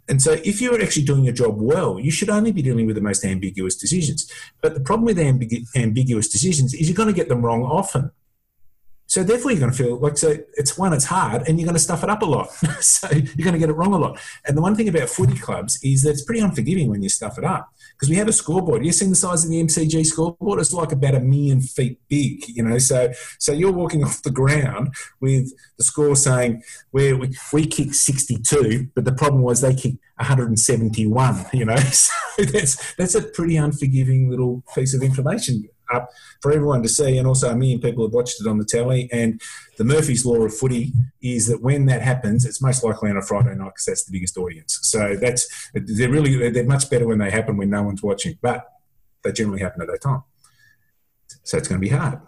[0.07, 2.95] And so, if you're actually doing your job well, you should only be dealing with
[2.95, 4.31] the most ambiguous decisions.
[4.61, 8.11] But the problem with ambigu- ambiguous decisions is you're going to get them wrong often.
[9.13, 10.35] So therefore, you're going to feel like so.
[10.55, 12.51] It's one, it's hard, and you're going to stuff it up a lot.
[12.81, 14.19] so you're going to get it wrong a lot.
[14.47, 17.37] And the one thing about footy clubs is that it's pretty unforgiving when you stuff
[17.37, 18.83] it up because we have a scoreboard.
[18.83, 22.43] You've seen the size of the MCG scoreboard; it's like about a million feet big.
[22.47, 27.37] You know, so so you're walking off the ground with the score saying we we,
[27.53, 31.45] we kicked 62, but the problem was they kicked 171.
[31.53, 36.09] You know, so that's that's a pretty unforgiving little piece of information up
[36.41, 39.09] for everyone to see, and also a million people have watched it on the telly.
[39.11, 39.41] And
[39.77, 43.21] the Murphy's Law of footy is that when that happens, it's most likely on a
[43.21, 44.79] Friday night because that's the biggest audience.
[44.83, 48.65] So that's they're really they're much better when they happen when no one's watching, but
[49.23, 50.23] they generally happen at that time.
[51.43, 52.19] So it's going to be hard.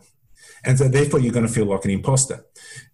[0.66, 2.44] And so, therefore, you're going to feel like an imposter.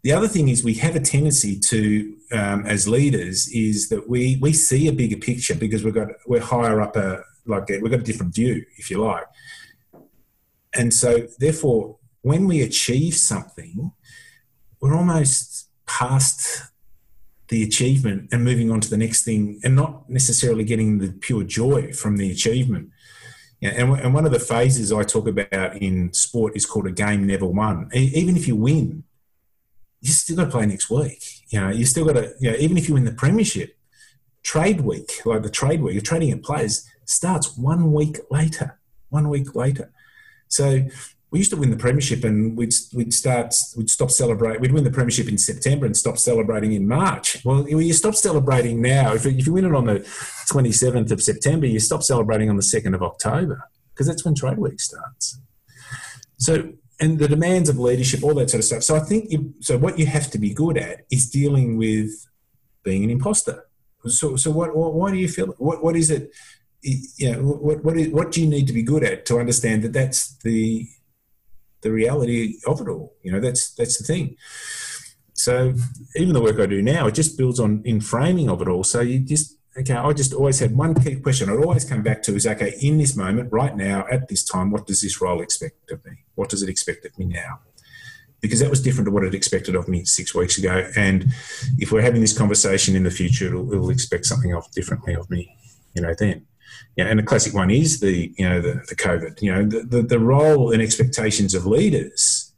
[0.04, 4.38] The other thing is, we have a tendency to, um, as leaders, is that we
[4.42, 8.02] we see a bigger picture because we've got we're higher up a like we've got
[8.02, 9.24] a different view, if you like.
[10.74, 13.92] And so, therefore, when we achieve something,
[14.80, 16.72] we're almost past
[17.50, 21.44] the achievement and moving on to the next thing and not necessarily getting the pure
[21.44, 22.90] joy from the achievement.
[23.62, 27.46] And, one of the phases I talk about in sport is called a game never
[27.46, 27.90] won.
[27.94, 29.04] Even if you win,
[30.00, 31.24] you still got to play next week.
[31.50, 33.78] You know, you still got to, you know, even if you win the premiership,
[34.42, 38.80] trade week, like the trade week, you're trading at players, starts one week later.
[39.10, 39.92] One week later.
[40.52, 40.86] So
[41.32, 44.62] we used to win the premiership and we'd, we'd start, we'd stop celebrating.
[44.62, 47.44] We'd win the premiership in September and stop celebrating in March.
[47.46, 49.14] Well, you stop celebrating now.
[49.14, 50.00] If, if you win it on the
[50.52, 54.58] 27th of September, you stop celebrating on the 2nd of October because that's when trade
[54.58, 55.40] week starts.
[56.38, 58.84] So, and the demands of leadership, all that sort of stuff.
[58.84, 62.10] So I think, you, so what you have to be good at is dealing with
[62.84, 63.68] being an imposter.
[64.06, 66.32] So, so what, why do you feel, what, what is it
[67.20, 69.94] know, what what, is, what do you need to be good at to understand that
[69.94, 70.88] that's the
[71.82, 73.14] the reality of it all?
[73.24, 74.36] You know, that's that's the thing.
[75.34, 75.74] So
[76.16, 78.84] even the work I do now, it just builds on in framing of it all.
[78.84, 82.22] So you just okay, I just always had one key question I'd always come back
[82.24, 85.42] to is okay, in this moment, right now, at this time, what does this role
[85.42, 86.12] expect of me?
[86.36, 87.60] What does it expect of me now?
[88.42, 90.90] Because that was different to what it expected of me six weeks ago.
[90.96, 91.28] And
[91.78, 95.30] if we're having this conversation in the future, it'll, it'll expect something else differently of
[95.30, 95.56] me,
[95.94, 96.48] you know, then.
[96.96, 99.42] Yeah, and a classic one is the you know the, the COVID.
[99.42, 102.54] You know the, the, the role and expectations of leaders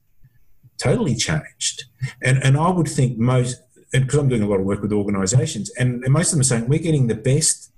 [0.77, 1.85] totally changed,
[2.21, 5.71] and and I would think most because I'm doing a lot of work with organisations,
[5.77, 7.71] and, and most of them are saying we're getting the best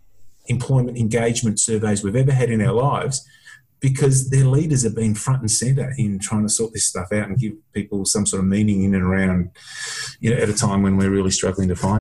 [0.47, 3.27] employment engagement surveys we've ever had in our lives
[3.79, 7.27] because their leaders have been front and center in trying to sort this stuff out
[7.27, 9.51] and give people some sort of meaning in and around,
[10.19, 11.99] you know, at a time when we're really struggling to find.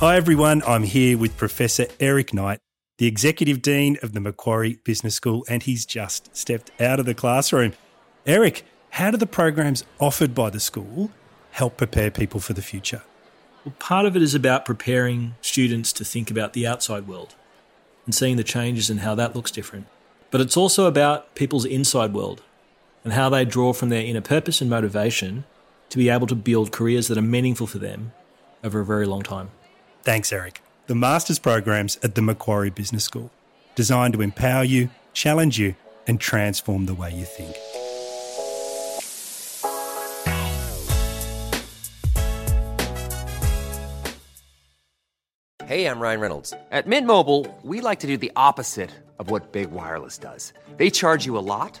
[0.00, 0.60] Hi, everyone.
[0.66, 2.58] I'm here with Professor Eric Knight,
[2.98, 7.14] the Executive Dean of the Macquarie Business School, and he's just stepped out of the
[7.14, 7.74] classroom.
[8.26, 11.12] Eric, how do the programs offered by the school
[11.52, 13.02] help prepare people for the future?
[13.64, 17.36] Well, part of it is about preparing students to think about the outside world.
[18.04, 19.86] and seeing the changes and how that looks different.
[20.30, 22.42] But it's also about people's inside world
[23.04, 25.44] and how they draw from their inner purpose and motivation
[25.88, 28.12] to be able to build careers that are meaningful for them
[28.62, 29.50] over a very long time.
[30.04, 30.60] Thanks, Eric.
[30.86, 33.30] The master's programs at the Macquarie Business School,
[33.74, 37.56] designed to empower you, challenge you, and transform the way you think.
[45.64, 46.52] Hey, I'm Ryan Reynolds.
[46.70, 50.52] At Mint Mobile, we like to do the opposite of what Big Wireless does.
[50.76, 51.80] They charge you a lot,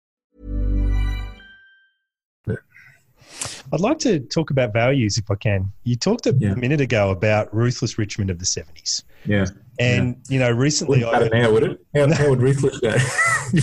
[3.73, 5.71] I'd like to talk about values if I can.
[5.83, 6.55] You talked a Yeah.
[6.55, 9.03] minute ago about ruthless Richmond of the 70s.
[9.25, 9.45] Yeah.
[9.79, 11.79] And, you know, recently Wouldn't matter now, would it?
[11.95, 12.95] How, how would Ruthless go?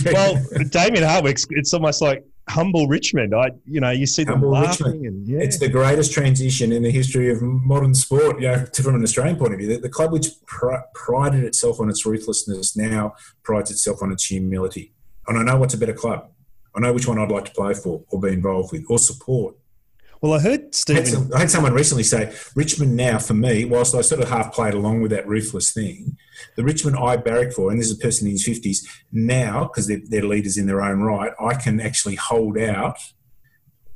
[0.13, 3.33] well, Damien Hardwick's, it's almost like humble Richmond.
[3.35, 5.05] I, you know, you see them Humble laughing Richmond.
[5.05, 5.39] and yeah.
[5.39, 9.03] It's the greatest transition in the history of modern sport, you know, to- from an
[9.03, 9.67] Australian point of view.
[9.67, 14.25] The, the club which pr- prided itself on its ruthlessness now prides itself on its
[14.25, 14.93] humility.
[15.27, 16.31] And I know what's a better club.
[16.75, 19.55] I know which one I'd like to play for or be involved with or support.
[20.21, 23.63] Well, I heard I had, some, I had someone recently say Richmond now for me,
[23.63, 26.17] whilst I sort of half played along with that ruthless thing,
[26.57, 29.87] the Richmond I barrack for, and this is a person in his fifties now because
[29.87, 31.31] they're, they're leaders in their own right.
[31.39, 32.97] I can actually hold out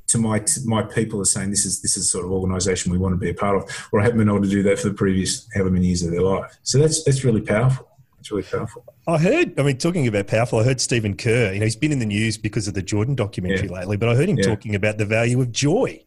[0.07, 2.91] to my to my people are saying this is this is the sort of organisation
[2.91, 4.79] we want to be a part of, or I haven't been able to do that
[4.79, 6.57] for the previous however many years of their life.
[6.63, 7.89] So that's that's really powerful.
[8.23, 8.85] It's really powerful.
[9.05, 11.91] I heard, I mean, talking about powerful, I heard Stephen Kerr, you know, he's been
[11.91, 13.73] in the news because of the Jordan documentary Yeah.
[13.79, 14.45] lately, but I heard him Yeah.
[14.45, 15.99] talking about the value of joy.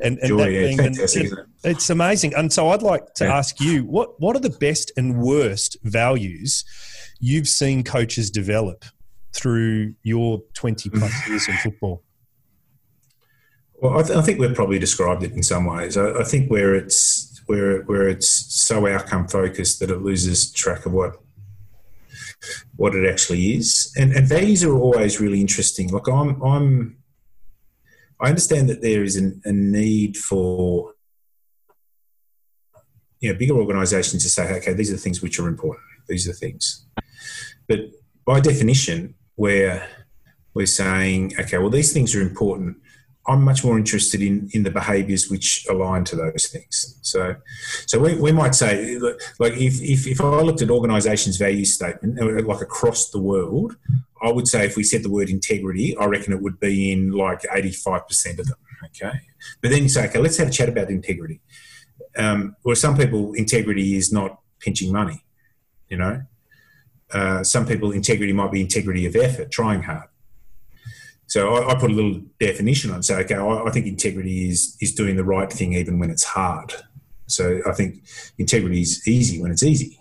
[0.00, 1.46] And, and Joy, that yeah, being, fantastic, and- isn't it?
[1.70, 2.34] it's amazing.
[2.34, 6.64] And so I'd like to ask you, what, what are the best and worst values
[7.20, 8.84] you've seen coaches develop
[9.32, 12.02] through your 20 plus years in football?
[13.80, 15.96] Well, I, th- I think we've probably described it in some ways.
[15.96, 20.86] I, I think where it's where where it's so outcome focused that it loses track
[20.86, 21.16] of what
[22.76, 23.92] what it actually is.
[23.96, 25.88] And, and values are always really interesting.
[25.88, 26.98] Like I'm I'm
[28.20, 30.94] I understand that there is an, a need for
[33.20, 35.84] you know bigger organisations to say, okay, these are the things which are important.
[36.08, 36.86] These are the things.
[37.68, 37.80] But
[38.24, 39.88] by definition, where
[40.54, 42.76] we're saying, okay, well, these things are important.
[43.26, 46.98] I'm much more interested in in the behaviours which align to those things.
[47.02, 47.36] So,
[47.86, 48.98] so we, we might say,
[49.38, 53.76] like, if, if, if I looked at organisations' value statement, uh, like across the world,
[54.22, 57.12] I would say if we said the word integrity, I reckon it would be in
[57.12, 58.58] like 85% of them.
[58.86, 59.20] Okay.
[59.60, 61.40] But then you say, okay, let's have a chat about integrity.
[62.16, 65.24] Um, where some people, integrity is not pinching money,
[65.88, 66.22] you know.
[67.12, 70.08] Uh, some people, integrity might be integrity of effort, trying hard.
[71.32, 73.02] So I, I put a little definition on.
[73.02, 76.24] So okay, I, I think integrity is is doing the right thing even when it's
[76.24, 76.74] hard.
[77.26, 78.04] So I think
[78.36, 79.98] integrity is easy when it's easy.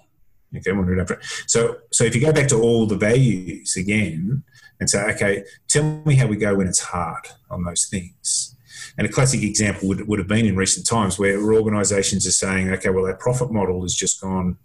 [0.58, 4.44] Okay, when we don't- so so if you go back to all the values again
[4.82, 8.58] and say, okay, tell me how we go when it's hard on those things.
[8.98, 12.70] And a classic example would, would have been in recent times where organisations are saying,
[12.74, 14.58] okay, well, our profit model has just gone,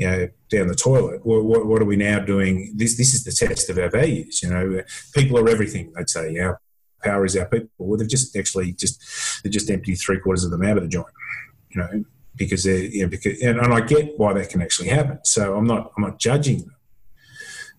[0.00, 1.26] you know, down the toilet.
[1.26, 2.72] What, what, what are we now doing?
[2.74, 4.42] This this is the test of our values.
[4.42, 4.82] You know,
[5.14, 5.92] people are everything.
[5.94, 6.58] They'd say, our
[7.04, 7.68] power is our people.
[7.76, 10.88] Well, they've just actually just they just emptied three quarters of them out of the
[10.88, 11.06] joint.
[11.68, 14.88] You know, because they're you know because and, and I get why that can actually
[14.88, 15.18] happen.
[15.22, 16.76] So I'm not I'm not judging them.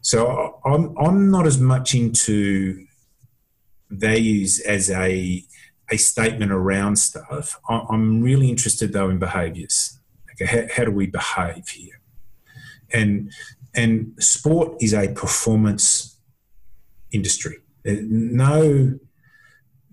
[0.01, 2.85] So I'm I'm not as much into
[3.89, 5.43] values as a
[5.89, 7.59] a statement around stuff.
[7.67, 9.97] I'm really interested though in behaviours.
[10.33, 12.00] Okay, how, how do we behave here?
[12.93, 13.31] And
[13.73, 16.17] and sport is a performance
[17.11, 17.57] industry.
[17.85, 18.99] No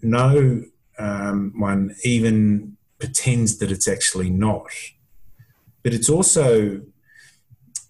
[0.03, 0.63] no
[0.99, 4.67] um, one even pretends that it's actually not.
[5.83, 6.83] But it's also,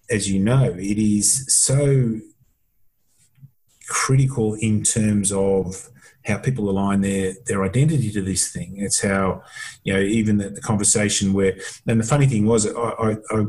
[0.09, 2.19] as you know, it is so
[3.87, 5.89] critical in terms of
[6.25, 8.75] how people align their their identity to this thing.
[8.77, 9.41] It's how,
[9.83, 11.57] you know, even the, the conversation where,
[11.87, 13.45] and the funny thing was, I, I, I,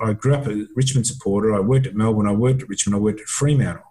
[0.00, 1.54] I grew up a Richmond supporter.
[1.54, 2.26] I worked at Melbourne.
[2.26, 2.96] I worked at Richmond.
[2.96, 3.84] I worked at Fremantle.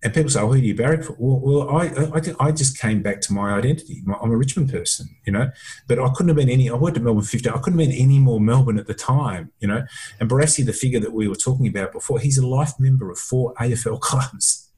[0.00, 2.78] And people say, "Oh, who do you barrack for?" Well, well I, I, I just
[2.78, 4.02] came back to my identity.
[4.20, 5.50] I'm a Richmond person, you know.
[5.88, 6.70] But I couldn't have been any.
[6.70, 7.52] I worked at Melbourne 15.
[7.52, 9.84] I couldn't have been any more Melbourne at the time, you know.
[10.20, 13.18] And Barassi, the figure that we were talking about before, he's a life member of
[13.18, 14.70] four AFL clubs.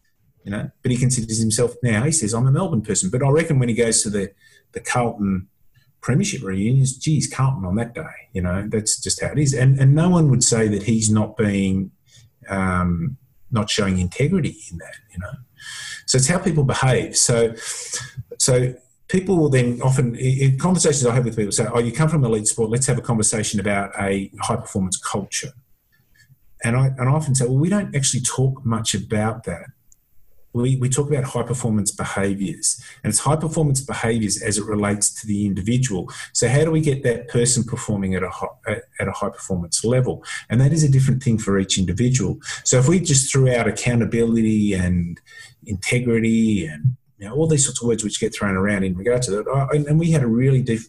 [0.42, 0.70] you know.
[0.82, 2.02] But he considers himself now.
[2.04, 4.32] He says, "I'm a Melbourne person." But I reckon when he goes to the
[4.72, 5.48] the Carlton
[6.00, 9.54] premiership reunions, geez, Carlton on that day, you know, that's just how it is.
[9.54, 11.90] And and no one would say that he's not being
[12.48, 13.16] um,
[13.50, 15.32] not showing integrity in that, you know.
[16.06, 17.16] So it's how people behave.
[17.16, 17.54] So
[18.38, 18.74] so
[19.08, 22.24] people will then often in conversations I have with people say, "Oh, you come from
[22.24, 22.70] elite sport.
[22.70, 25.52] Let's have a conversation about a high performance culture."
[26.64, 29.66] And I and I often say, "Well, we don't actually talk much about that."
[30.52, 35.10] We, we talk about high performance behaviors and it's high performance behaviors as it relates
[35.20, 36.10] to the individual.
[36.32, 39.84] So how do we get that person performing at a high, at a high performance
[39.84, 40.24] level?
[40.48, 42.38] And that is a different thing for each individual.
[42.64, 45.20] So if we just threw out accountability and
[45.66, 49.22] integrity and you know, all these sorts of words which get thrown around in regard
[49.22, 50.80] to that and we had a really deep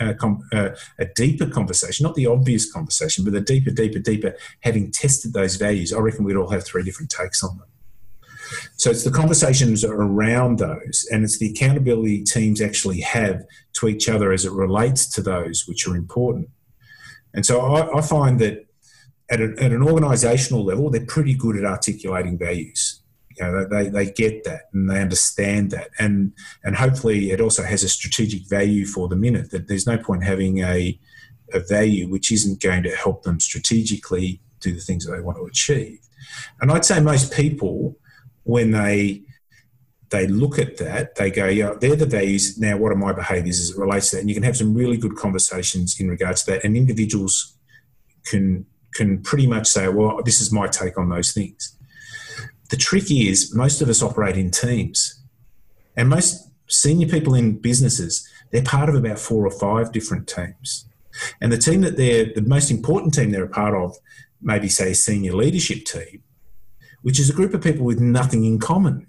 [0.00, 4.34] uh, com- uh, a deeper conversation, not the obvious conversation, but a deeper, deeper, deeper,
[4.60, 7.66] having tested those values, I reckon we'd all have three different takes on them.
[8.80, 14.08] So it's the conversations around those, and it's the accountability teams actually have to each
[14.08, 16.48] other as it relates to those which are important.
[17.34, 18.66] And so I, I find that
[19.30, 23.02] at, a, at an organisational level, they're pretty good at articulating values.
[23.36, 26.32] You know, they, they get that and they understand that, and
[26.64, 29.50] and hopefully it also has a strategic value for them in it.
[29.50, 30.98] That there's no point having a
[31.52, 35.36] a value which isn't going to help them strategically do the things that they want
[35.36, 35.98] to achieve.
[36.62, 37.96] And I'd say most people
[38.50, 39.22] when they
[40.10, 42.58] they look at that, they go, yeah, they're the values.
[42.58, 44.20] Now, what are my behaviours as it relates to that?
[44.20, 46.64] And you can have some really good conversations in regards to that.
[46.64, 47.56] And individuals
[48.24, 51.76] can can pretty much say, well, this is my take on those things.
[52.70, 55.22] The trick is most of us operate in teams.
[55.96, 60.86] And most senior people in businesses, they're part of about four or five different teams.
[61.40, 63.96] And the team that they're the most important team they're a part of,
[64.42, 66.22] maybe say senior leadership team,
[67.02, 69.06] which is a group of people with nothing in common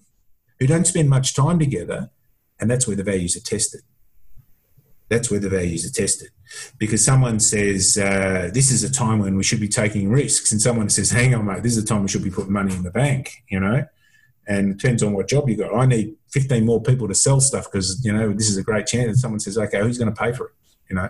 [0.59, 2.09] who don't spend much time together.
[2.59, 3.81] And that's where the values are tested.
[5.09, 6.29] That's where the values are tested.
[6.77, 10.51] Because someone says, uh, this is a time when we should be taking risks.
[10.51, 12.73] And someone says, hang on, mate, this is a time we should be putting money
[12.73, 13.85] in the bank, you know?
[14.47, 15.75] And it depends on what job you got.
[15.75, 18.87] I need 15 more people to sell stuff because, you know, this is a great
[18.87, 19.07] chance.
[19.07, 20.53] And someone says, okay, who's going to pay for it?
[20.89, 21.09] You know,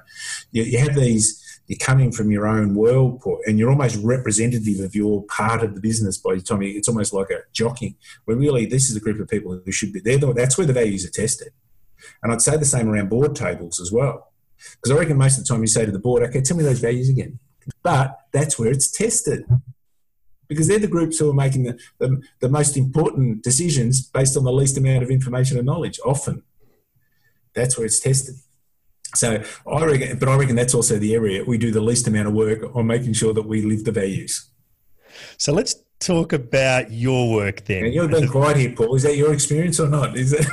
[0.51, 1.41] you, you have these
[1.72, 5.80] you're coming from your own world and you're almost representative of your part of the
[5.80, 6.61] business by the time.
[6.61, 7.95] You, it's almost like a jockey.
[8.26, 10.74] Where really this is a group of people who should be there that's where the
[10.74, 11.53] values are tested.
[12.22, 14.34] And i'd say the same around board tables as well.
[14.57, 16.63] Because i reckon most of the time you say to the board okay tell me
[16.65, 17.39] those values again.
[17.82, 19.45] But that's where it's tested.
[20.49, 24.43] Because they're the groups who are making the, the, the most important decisions based on
[24.43, 26.43] the least amount of information and knowledge often.
[27.53, 28.36] That's where it's tested
[29.16, 32.28] so I reckon, but I reckon that's also the area we do the least amount
[32.28, 34.49] of work on making sure that we live the values.
[35.38, 37.86] So let's talk about your work then.
[37.86, 38.95] And you've been quiet here, Paul.
[38.95, 40.18] Is that your experience or not?
[40.18, 40.45] Is it?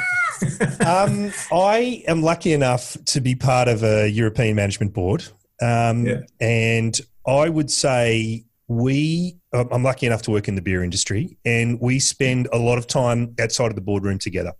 [0.86, 5.24] um, I am lucky enough to be part of a European Management Board,
[5.60, 6.20] um, yeah.
[6.40, 9.36] and I would say we.
[9.52, 12.86] I'm lucky enough to work in the beer industry, and we spend a lot of
[12.86, 14.52] time outside of the boardroom together.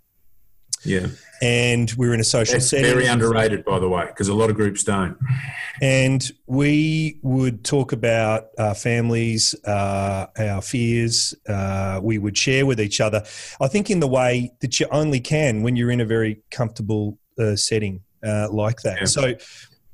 [0.85, 1.09] Yeah.
[1.41, 2.87] And we're in a social That's setting.
[2.87, 5.17] Very underrated, by the way, because a lot of groups don't.
[5.81, 11.35] And we would talk about our families, uh, our fears.
[11.49, 13.23] Uh, we would share with each other.
[13.61, 17.19] I think in the way that you only can when you're in a very comfortable
[17.39, 18.99] uh, setting uh, like that.
[19.01, 19.07] Yeah.
[19.07, 19.35] So,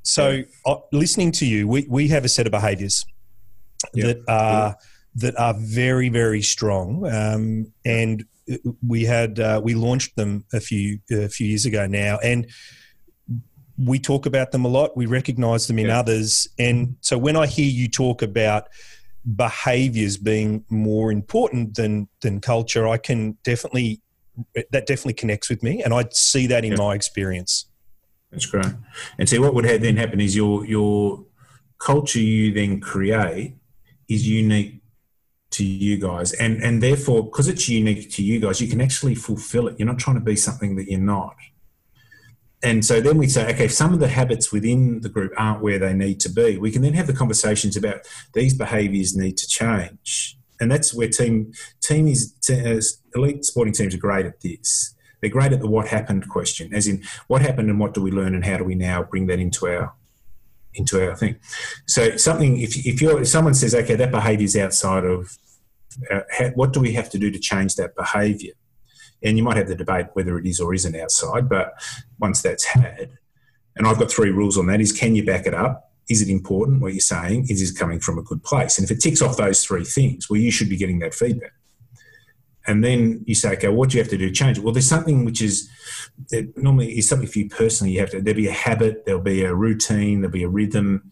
[0.01, 0.43] so yeah.
[0.65, 3.05] Uh, listening to you, we, we have a set of behaviours
[3.93, 4.07] yeah.
[4.07, 4.75] that are
[5.17, 8.25] that are very very strong, um, and
[8.85, 12.49] we had uh, we launched them a few a few years ago now, and
[13.77, 14.95] we talk about them a lot.
[14.95, 15.99] We recognise them in yeah.
[15.99, 18.67] others, and so when I hear you talk about
[19.35, 24.01] behaviours being more important than than culture, I can definitely
[24.53, 26.77] that definitely connects with me, and I see that in yeah.
[26.77, 27.65] my experience.
[28.31, 28.67] That's great.
[29.17, 31.25] And see, what would then happen is your your
[31.79, 33.55] culture you then create
[34.07, 34.81] is unique
[35.55, 36.33] to you guys.
[36.33, 39.75] And and therefore because it's unique to you guys you can actually fulfill it.
[39.79, 41.35] You're not trying to be something that you're not.
[42.63, 45.61] And so then we say okay if some of the habits within the group aren't
[45.61, 47.99] where they need to be we can then have the conversations about
[48.33, 50.37] these behaviors need to change.
[50.59, 52.81] And that's where team team is uh,
[53.17, 54.93] elite sporting teams are great at this.
[55.21, 58.11] They're great at the what happened question as in what happened and what do we
[58.11, 59.93] learn and how do we now bring that into our
[60.75, 61.37] into our thing.
[61.87, 65.37] So something if if you're if someone says okay that behaviour is outside of
[66.11, 68.53] uh, what do we have to do to change that behaviour?
[69.23, 71.73] And you might have the debate whether it is or isn't outside, but
[72.19, 73.17] once that's had,
[73.75, 75.91] and I've got three rules on that: is can you back it up?
[76.07, 77.47] Is it important what you're saying?
[77.49, 78.77] Is it coming from a good place?
[78.77, 81.53] And if it ticks off those three things, well, you should be getting that feedback.
[82.67, 84.63] and then you say, okay, what do you have to do to change it?
[84.63, 85.69] Well, there's something which is
[86.55, 87.93] normally is something for you personally.
[87.93, 91.11] You have to there'll be a habit, there'll be a routine, there'll be a rhythm.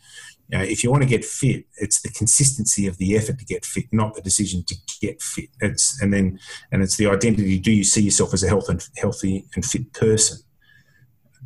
[0.61, 3.85] If you want to get fit, it's the consistency of the effort to get fit,
[3.91, 5.49] not the decision to get fit.
[5.61, 6.39] It's and then
[6.71, 7.59] and it's the identity.
[7.59, 10.39] Do you see yourself as a health and healthy and fit person?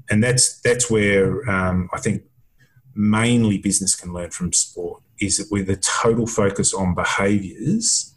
[0.09, 2.23] And that's that's where um, I think
[2.95, 8.13] mainly business can learn from sport is that with a total focus on behaviours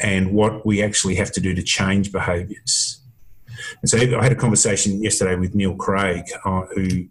[0.00, 3.00] and what we actually have to do to change behaviours.
[3.82, 7.06] And so I had a conversation yesterday with Neil Craig, uh, who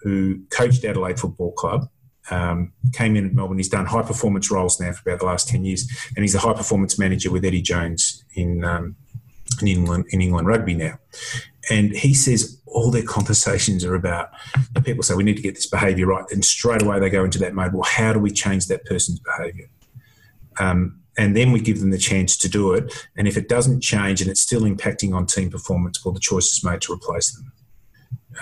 [0.00, 1.88] who coached Adelaide Football Club.
[2.30, 3.58] Um, came in at Melbourne.
[3.58, 6.40] He's done high performance roles now for about the last ten years, and he's a
[6.40, 8.96] high performance manager with Eddie Jones in um,
[9.60, 10.98] in England in England rugby now.
[11.70, 14.30] And he says all their conversations are about
[14.84, 17.38] people say we need to get this behaviour right, and straight away they go into
[17.38, 17.72] that mode.
[17.72, 19.68] Well, how do we change that person's behaviour?
[20.58, 22.92] Um, and then we give them the chance to do it.
[23.16, 26.52] And if it doesn't change and it's still impacting on team performance, well, the choice
[26.52, 27.52] is made to replace them.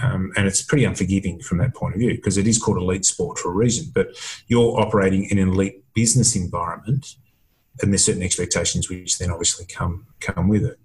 [0.02, 3.04] Um, and it's pretty unforgiving from that point of view because it is called elite
[3.04, 3.90] sport for a reason.
[3.94, 4.08] But
[4.48, 7.14] you're operating in an elite business environment,
[7.80, 10.78] and there's certain expectations which then obviously come come with it.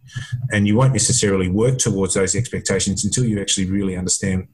[0.51, 4.47] And you won't necessarily work towards those expectations until you actually really understand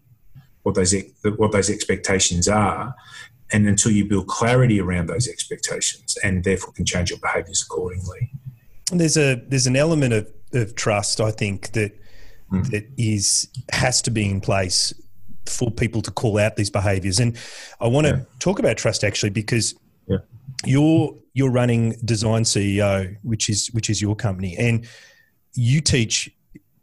[0.64, 0.96] what those
[1.38, 2.96] what those expectations are
[3.52, 8.32] and until you build clarity around those expectations and therefore can change your behaviors accordingly.
[8.92, 11.98] There's a there's an element of, of trust I think that
[12.52, 12.70] mm.
[12.72, 14.94] that is has to be in place
[15.46, 17.20] for people to call out these behaviors.
[17.20, 17.38] And
[17.80, 18.24] I want to yeah.
[18.40, 19.76] talk about trust actually because
[20.08, 20.18] yeah.
[20.66, 24.88] you're you're running Design CEO, which is which is your company, and
[25.54, 26.30] you teach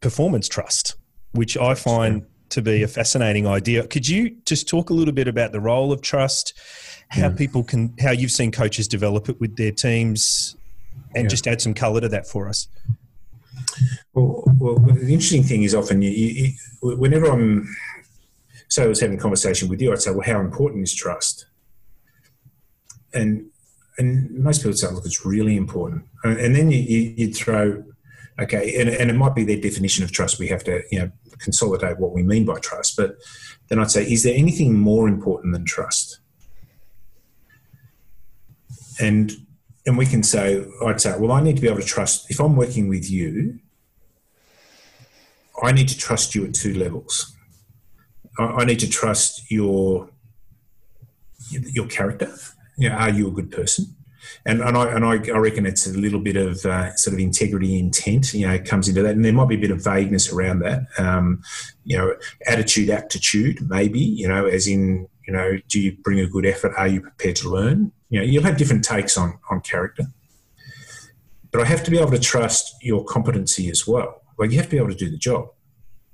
[0.01, 0.97] performance trust,
[1.33, 3.87] which I find to be a fascinating idea.
[3.87, 6.53] Could you just talk a little bit about the role of trust,
[7.09, 7.35] how yeah.
[7.35, 10.55] people can, how you've seen coaches develop it with their teams,
[11.15, 11.29] and yeah.
[11.29, 12.69] just add some colour to that for us?
[14.15, 17.75] Well, well, the interesting thing is often you, you, whenever I'm,
[18.69, 21.47] so I was having a conversation with you, I'd say, well, how important is trust?
[23.15, 23.47] And
[23.99, 26.05] and most people say, look, it's really important.
[26.25, 27.85] And then you, you, would throw,
[28.41, 30.39] okay, and, and it might be their definition of trust.
[30.39, 32.97] We have to, you know, consolidate what we mean by trust.
[32.97, 33.17] But
[33.69, 36.21] then I'd say, is there anything more important than trust?
[39.01, 39.33] And
[39.87, 42.31] and we can say, I'd say, well, I need to be able to trust.
[42.31, 43.59] If I'm working with you,
[45.63, 47.35] I need to trust you at two levels.
[48.39, 50.11] I, I need to trust your
[51.51, 52.33] your character.
[52.77, 53.95] You know, are you a good person?
[54.45, 57.21] and and I and I, I reckon it's a little bit of uh, sort of
[57.21, 60.33] integrity intent, you know, comes into that, and there might be a bit of vagueness
[60.33, 61.43] around that, um,
[61.85, 62.15] you know,
[62.47, 66.73] attitude aptitude maybe, you know, as in you know, do you bring a good effort?
[66.77, 67.93] Are you prepared to learn?
[68.13, 70.05] You know, you'll have different takes on on character,
[71.51, 74.23] but I have to be able to trust your competency as well.
[74.39, 75.49] Like you have to be able to do the job.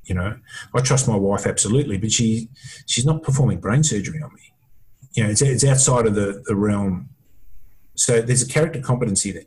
[0.05, 0.37] You know,
[0.75, 2.49] I trust my wife absolutely, but she
[2.87, 4.55] she's not performing brain surgery on me.
[5.13, 7.11] You know, it's, it's outside of the, the realm
[7.99, 9.43] so there's a character competency there.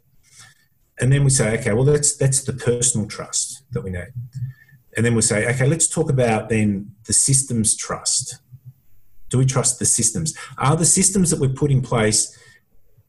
[0.99, 4.09] And then we say, okay, well, that's, that's the personal trust that we need.
[4.97, 8.39] And then we say, okay, let's talk about then the systems trust.
[9.31, 10.37] Do we trust the systems?
[10.57, 12.37] Are the systems that we put in place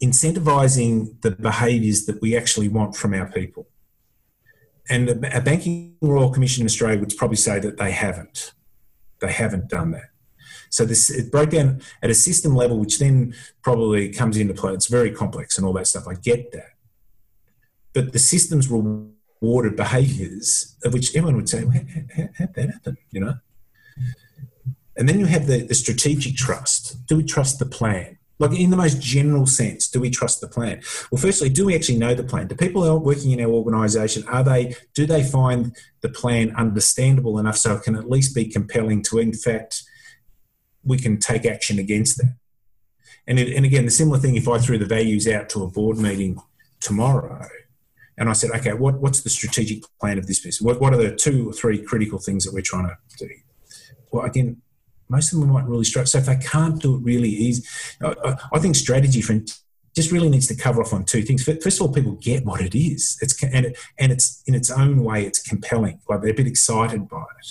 [0.02, 3.68] incentivizing the behaviours that we actually want from our people?
[4.88, 8.52] And a Banking Royal Commission in Australia would probably say that they haven't.
[9.20, 10.10] They haven't done that.
[10.70, 14.72] So this it broke down at a system level, which then probably comes into play.
[14.72, 16.08] It's very complex and all that stuff.
[16.08, 16.70] I get that,
[17.92, 21.84] but the systems rewarded behaviours of which everyone would say, well,
[22.16, 22.96] how, how, that happen?
[23.10, 23.34] You know.
[25.02, 27.04] And then you have the, the strategic trust.
[27.08, 28.18] Do we trust the plan?
[28.38, 30.80] Like in the most general sense, do we trust the plan?
[31.10, 32.46] Well, firstly, do we actually know the plan?
[32.46, 37.56] Do people working in our organisation are they do they find the plan understandable enough
[37.56, 39.82] so it can at least be compelling to in fact
[40.84, 42.36] we can take action against that.
[43.26, 45.68] And, it, and again, the similar thing if I threw the values out to a
[45.68, 46.40] board meeting
[46.78, 47.48] tomorrow
[48.16, 50.62] and I said, okay, what, what's the strategic plan of this business?
[50.62, 53.34] What, what are the two or three critical things that we're trying to do?
[54.12, 54.61] Well, again,
[55.12, 56.06] most of them might really struggle.
[56.06, 57.62] So if they can't do it really easy,
[58.02, 59.38] I, I think strategy for
[59.94, 61.44] just really needs to cover off on two things.
[61.44, 63.18] First of all, people get what it is.
[63.20, 66.00] It's and it, and it's in its own way, it's compelling.
[66.08, 67.48] Like they're a bit excited by it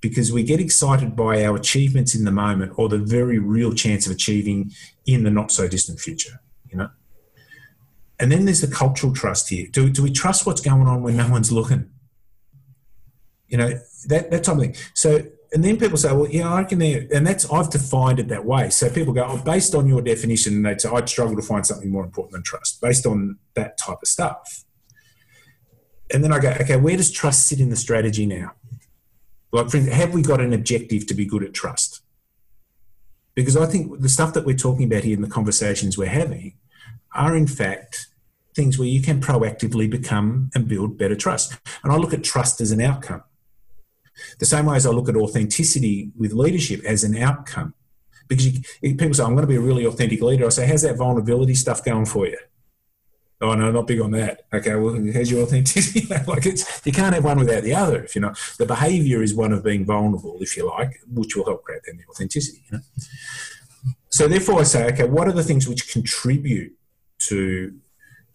[0.00, 4.06] because we get excited by our achievements in the moment or the very real chance
[4.06, 4.70] of achieving
[5.06, 6.40] in the not so distant future,
[6.70, 6.90] you know?
[8.18, 9.66] And then there's the cultural trust here.
[9.70, 11.90] Do, do we trust what's going on when no one's looking?
[13.48, 13.68] You know,
[14.06, 14.76] that, that type of thing.
[14.94, 15.22] So,
[15.56, 18.68] and then people say, well, yeah, I can, and that's, I've defined it that way.
[18.68, 21.88] So people go, oh, based on your definition, they'd say, I'd struggle to find something
[21.90, 24.66] more important than trust, based on that type of stuff.
[26.12, 28.52] and then I go, okay, where does trust sit in the strategy now?
[29.52, 32.02] Like, for have we got an objective to be good at trust?
[33.34, 36.54] Because I think the stuff that we're talking about here in the conversations we're having
[37.14, 38.08] are, in fact,
[38.54, 41.56] things where you can proactively become and build better trust.
[41.82, 43.22] And I look at trust as an outcome.
[44.38, 47.74] The same way as I look at authenticity with leadership as an outcome.
[48.28, 50.46] Because you, people say, I'm going to be a really authentic leader.
[50.46, 52.38] I say, how's that vulnerability stuff going for you?
[53.40, 54.46] Oh no, not big on that.
[54.52, 56.06] Okay, well, how's your authenticity.
[56.26, 58.02] like it's you can't have one without the other.
[58.02, 61.44] If you know the behaviour is one of being vulnerable, if you like, which will
[61.44, 62.62] help create then the authenticity.
[62.70, 62.84] You know?
[64.08, 66.72] So therefore, I say, okay, what are the things which contribute
[67.18, 67.78] to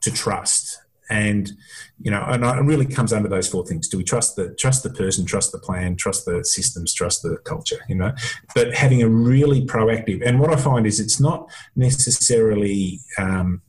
[0.01, 0.70] to trust?
[1.11, 1.51] And
[1.99, 3.87] you know, and it really comes under those four things.
[3.87, 7.37] Do we trust the trust the person, trust the plan, trust the systems, trust the
[7.43, 7.81] culture?
[7.87, 8.13] You know,
[8.55, 10.25] but having a really proactive.
[10.25, 12.99] And what I find is it's not necessarily.
[13.17, 13.61] Um,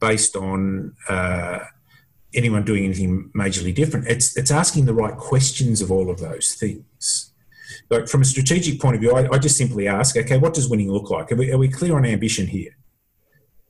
[0.00, 1.58] based on uh,
[2.34, 4.08] anyone doing anything majorly different.
[4.08, 7.32] It's it's asking the right questions of all of those things.
[7.88, 10.68] Like from a strategic point of view, I, I just simply ask, okay, what does
[10.68, 11.30] winning look like?
[11.30, 12.76] Are we, are we clear on ambition here?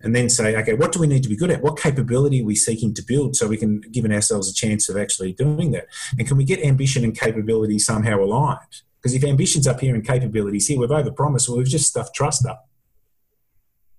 [0.03, 1.63] And then say, okay, what do we need to be good at?
[1.63, 4.97] What capability are we seeking to build so we can give ourselves a chance of
[4.97, 5.89] actually doing that?
[6.19, 8.83] And can we get ambition and capability somehow aligned?
[9.01, 12.47] Because if ambition's up here and capabilities here, we've overpromised, well, we've just stuffed trust
[12.47, 12.69] up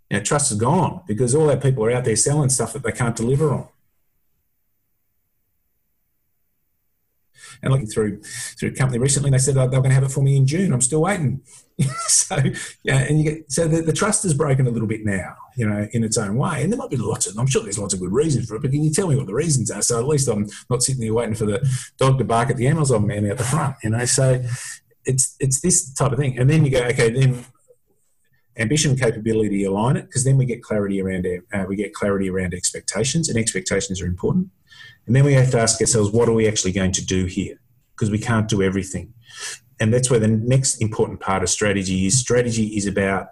[0.09, 2.91] Now, trust is gone because all our people are out there selling stuff that they
[2.91, 3.67] can't deliver on.
[7.63, 10.03] And looking through through a company recently, they said oh, they were going to have
[10.03, 10.73] it for me in June.
[10.73, 11.41] I'm still waiting.
[12.07, 12.37] so
[12.83, 15.67] yeah, and you get so the, the trust is broken a little bit now, you
[15.67, 16.63] know, in its own way.
[16.63, 18.61] And there might be lots of I'm sure there's lots of good reasons for it,
[18.61, 19.81] but can you tell me what the reasons are?
[19.81, 22.67] So at least I'm not sitting there waiting for the dog to bark at the
[22.67, 24.05] Amazon man out the front, you know.
[24.05, 24.43] So
[25.05, 26.37] it's it's this type of thing.
[26.37, 27.45] And then you go, okay, then
[28.57, 32.29] ambition and capability align it because then we get clarity around uh, we get clarity
[32.29, 34.49] around expectations and expectations are important
[35.07, 37.59] and then we have to ask ourselves what are we actually going to do here
[37.95, 39.13] because we can't do everything
[39.79, 43.27] and that's where the next important part of strategy is strategy is about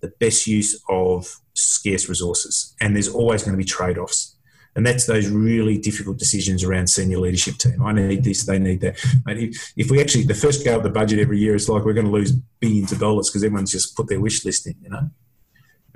[0.00, 4.36] the best use of scarce resources and there's always going to be trade-offs
[4.76, 7.82] and that's those really difficult decisions around senior leadership team.
[7.82, 8.98] I need this, they need that.
[9.26, 11.92] if, if we actually, the first go of the budget every year, it's like we're
[11.92, 14.88] going to lose billions of dollars because everyone's just put their wish list in, you
[14.88, 15.10] know?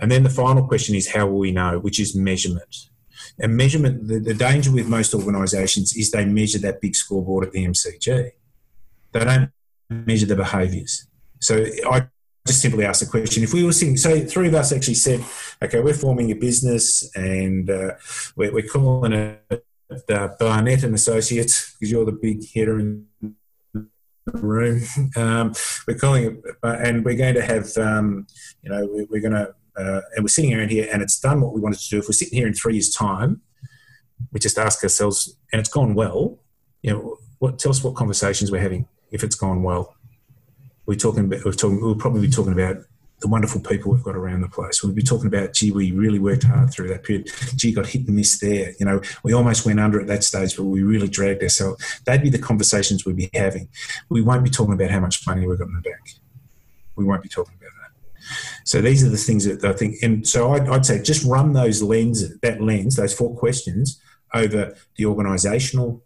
[0.01, 2.89] And then the final question is how will we know, which is measurement.
[3.39, 7.53] And measurement, the, the danger with most organisations is they measure that big scoreboard at
[7.53, 8.30] the MCG.
[9.12, 9.51] They don't
[9.91, 11.07] measure the behaviours.
[11.41, 12.09] So I
[12.47, 15.24] just simply ask the question if we were sitting, so three of us actually said,
[15.62, 17.93] okay, we're forming a business and uh,
[18.37, 19.64] we're, we're, calling it
[20.09, 23.07] uh, Barnett and Associates because you're the big hitter in
[23.72, 23.89] the
[24.26, 24.82] room.
[25.16, 25.55] Um,
[25.87, 28.26] we're calling it, uh, and we're going to have, um,
[28.62, 31.41] you know, we're, we're going to, uh, and we're sitting around here and it's done
[31.41, 31.99] what we wanted to do.
[31.99, 33.43] If we're sitting here in three years' time,
[34.33, 36.39] we just ask ourselves, and it's gone well,
[36.83, 39.95] you know, what, tell us what conversations we're having if it's gone well
[40.87, 42.77] we're talking about, we're talking, we'll probably be talking about
[43.20, 44.83] the wonderful people we've got around the place.
[44.83, 47.31] We'll be talking about, gee, we really worked hard through that period.
[47.57, 48.72] Gee, got hit and missed there.
[48.79, 51.83] You know, we almost went under at that stage, but we really dragged ourselves.
[52.05, 53.68] That'd be the conversations we'd be having.
[54.11, 56.18] We won't be talking about how much money we've got in the bank.
[56.97, 57.70] We won't be talking about.
[58.64, 61.53] So these are the things that I think, and so I'd, I'd say just run
[61.53, 64.01] those lens, that lens, those four questions
[64.33, 66.01] over the organisational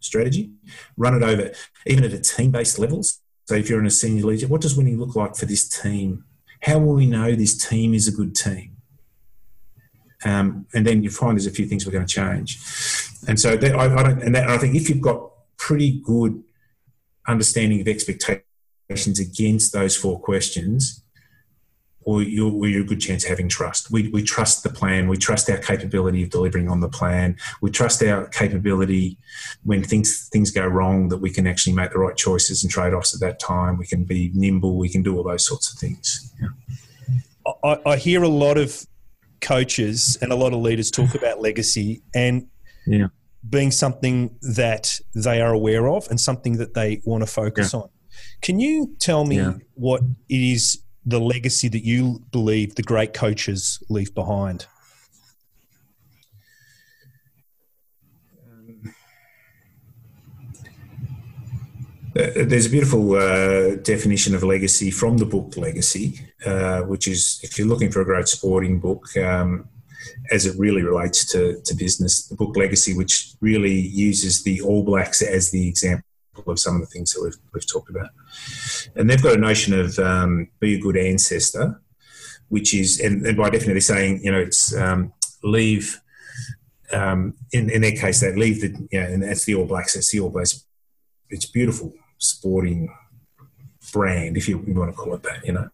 [0.00, 0.50] strategy,
[0.96, 1.52] run it over
[1.86, 3.20] even at a team-based levels.
[3.46, 6.24] So if you're in a senior leader, what does winning look like for this team?
[6.62, 8.76] How will we know this team is a good team?
[10.24, 12.58] Um, and then you find there's a few things we're going to change.
[13.26, 16.42] And so that, I, I, don't, and, that, I think if you've got pretty good
[17.26, 18.44] understanding of expectations
[18.90, 21.02] against those four questions,
[22.02, 23.90] or you're, you're a good chance of having trust.
[23.90, 25.06] We, we trust the plan.
[25.06, 27.36] We trust our capability of delivering on the plan.
[27.60, 29.18] We trust our capability
[29.64, 32.94] when things things go wrong that we can actually make the right choices and trade
[32.94, 33.76] offs at that time.
[33.76, 34.76] We can be nimble.
[34.76, 36.32] We can do all those sorts of things.
[36.40, 37.52] Yeah.
[37.62, 38.86] I, I hear a lot of
[39.40, 42.46] coaches and a lot of leaders talk about legacy and
[42.86, 43.08] yeah.
[43.48, 47.80] being something that they are aware of and something that they want to focus yeah.
[47.80, 47.88] on.
[48.42, 49.54] Can you tell me yeah.
[49.74, 54.66] what it is the legacy that you believe the great coaches leave behind?
[62.16, 67.38] Uh, there's a beautiful uh, definition of legacy from the book Legacy, uh, which is
[67.44, 69.68] if you're looking for a great sporting book, um,
[70.32, 74.82] as it really relates to, to business, the book Legacy, which really uses the All
[74.82, 76.04] Blacks as the example
[76.46, 78.10] of some of the things that we've, we've talked about.
[78.96, 81.80] And they've got a notion of um, be a good ancestor,
[82.48, 85.12] which is, and, and by definitely saying, you know, it's um,
[85.42, 86.00] leave
[86.92, 90.10] um, in, in their case, they leave the, know, and that's the All Blacks, it's
[90.10, 90.64] the All Blacks.
[91.28, 92.92] It's beautiful sporting
[93.92, 95.68] brand, if you, you want to call it that, you know.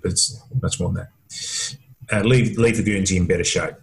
[0.00, 1.76] But it's much more than that.
[2.12, 3.74] Uh, leave, leave the Guernsey in better shape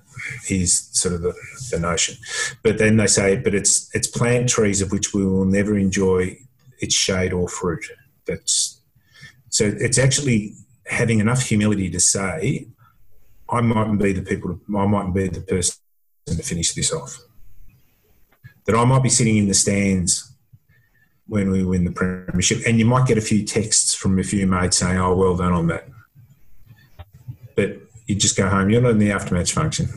[0.49, 1.33] is sort of the,
[1.71, 2.15] the notion.
[2.63, 6.37] But then they say, but it's it's plant trees of which we will never enjoy
[6.79, 7.85] its shade or fruit.
[8.25, 8.81] That's
[9.49, 10.53] so it's actually
[10.85, 12.67] having enough humility to say,
[13.49, 15.75] I mightn't be the people, I mightn't be the person
[16.27, 17.19] to finish this off.
[18.65, 20.33] That I might be sitting in the stands
[21.27, 24.45] when we win the premiership, and you might get a few texts from a few
[24.47, 25.87] mates saying, "Oh, well done on that."
[27.55, 28.69] But you just go home.
[28.69, 29.89] You're not in the aftermatch function.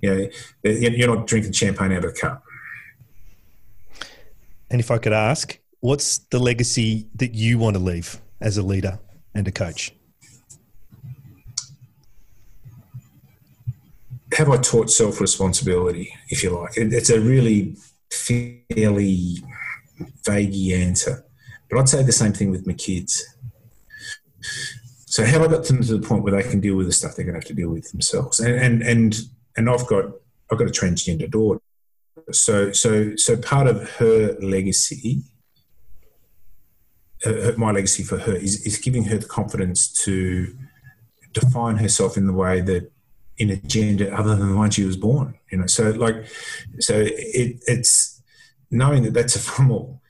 [0.00, 0.30] You
[0.64, 2.42] know, you're not drinking champagne out of a cup.
[4.70, 8.62] And if I could ask, what's the legacy that you want to leave as a
[8.62, 8.98] leader
[9.34, 9.92] and a coach?
[14.34, 16.72] Have I taught self responsibility, if you like?
[16.76, 17.76] It's a really
[18.10, 19.36] fairly
[20.24, 21.24] vague answer,
[21.68, 23.24] but I'd say the same thing with my kids.
[25.18, 27.16] So, have I got them to the point where they can deal with the stuff
[27.16, 28.38] they're going to have to deal with themselves?
[28.38, 29.16] And and and,
[29.56, 30.04] and I've got
[30.48, 31.60] I've got a transgender daughter,
[32.30, 35.24] so so so part of her legacy
[37.56, 40.56] my legacy for her is, is giving her the confidence to
[41.32, 42.92] define herself in the way that
[43.38, 46.26] in a gender other than the one she was born you know so like
[46.78, 48.22] so it, it's
[48.70, 50.00] knowing that that's a formal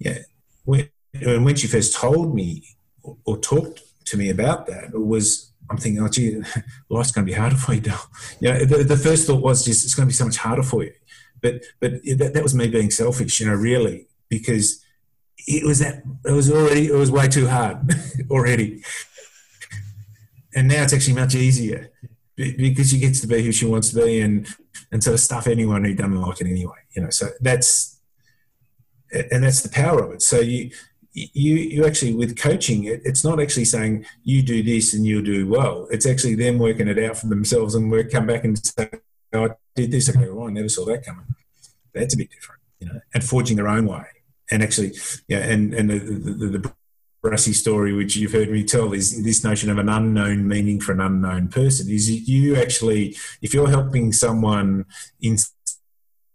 [0.00, 0.18] yeah
[0.64, 0.88] when,
[1.22, 2.64] when she first told me
[3.04, 6.40] or, or talked to me about that was I'm thinking, oh, gee,
[6.88, 7.98] life's going to be harder for you, Dale.
[8.40, 10.62] You know, the, the, first thought was just, it's going to be so much harder
[10.62, 10.92] for you.
[11.42, 14.82] But, but that, that was me being selfish, you know, really, because
[15.46, 17.78] it was that, it was already, it was way too hard
[18.30, 18.82] already.
[20.54, 21.90] And now it's actually much easier
[22.36, 24.46] because she gets to be who she wants to be and,
[24.90, 28.00] and sort of stuff anyone who doesn't like it anyway, you know, so that's,
[29.12, 30.22] and that's the power of it.
[30.22, 30.70] So you,
[31.12, 35.22] you you actually with coaching it, it's not actually saying you do this and you'll
[35.22, 35.88] do well.
[35.90, 38.90] It's actually them working it out for themselves and we come back and say
[39.32, 40.08] oh, i did this.
[40.08, 41.24] Okay well i never saw that coming.
[41.94, 44.04] That's a bit different you know and forging their own way.
[44.50, 44.92] And actually
[45.28, 46.72] yeah and and the the, the, the
[47.24, 50.92] Barassi story which you've heard me tell is this notion of an unknown meaning for
[50.92, 54.84] an unknown person is you actually if you're helping someone
[55.20, 55.36] in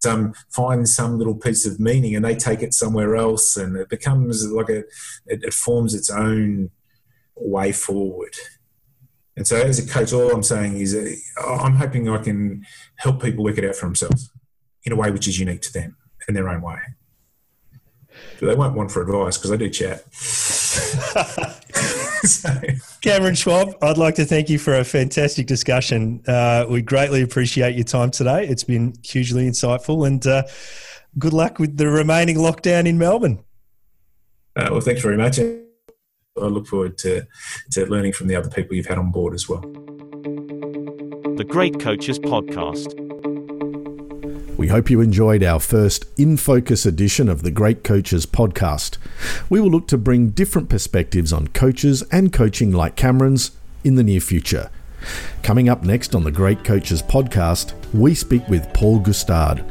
[0.06, 3.90] um, find some little piece of meaning and they take it somewhere else and it
[3.90, 4.80] becomes like a
[5.28, 6.70] it, it forms its own
[7.36, 8.36] way forward.
[9.36, 12.64] And so as a coach all i'm saying is uh, i'm hoping i can
[12.98, 14.32] help people work it out for themselves
[14.84, 15.98] in a way which is unique to them
[16.28, 16.78] in their own way
[18.44, 20.04] but they won't want for advice because i do chat
[23.02, 26.24] Cameron Schwab, I'd like to thank you for a fantastic discussion.
[26.26, 28.48] Uh, we greatly appreciate your time today.
[28.48, 30.44] It's been hugely insightful, and uh,
[31.20, 33.44] good luck with the remaining lockdown in Melbourne.
[34.56, 35.38] Uh, well, thanks very much.
[35.38, 37.28] I look forward to,
[37.72, 39.60] to learning from the other people you've had on board as well.
[41.36, 43.03] The Great Coaches Podcast.
[44.64, 48.98] We hope you enjoyed our first In Focus edition of the Great Coaches podcast.
[49.50, 53.52] We will look to bring different perspectives on coaches and coaching like Cameron's
[53.84, 54.70] in the near future.
[55.44, 59.64] Coming up next on the Great Coaches podcast, we speak with Paul Gustard.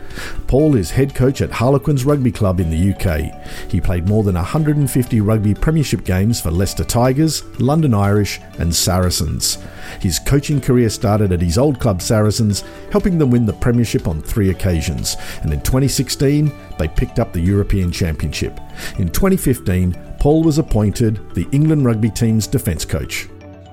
[0.46, 3.70] Paul is head coach at Harlequins Rugby Club in the UK.
[3.70, 9.58] He played more than 150 rugby premiership games for Leicester Tigers, London Irish, and Saracens.
[10.00, 14.20] His coaching career started at his old club Saracens, helping them win the premiership on
[14.20, 18.60] three occasions, and in 2016 they picked up the European Championship.
[18.98, 23.28] In 2015, Paul was appointed the England rugby team's defence coach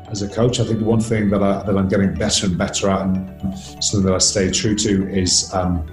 [0.10, 0.60] as a coach.
[0.60, 3.58] I think the one thing that, I, that I'm getting better and better at, and
[3.84, 5.86] something that I stay true to, is um,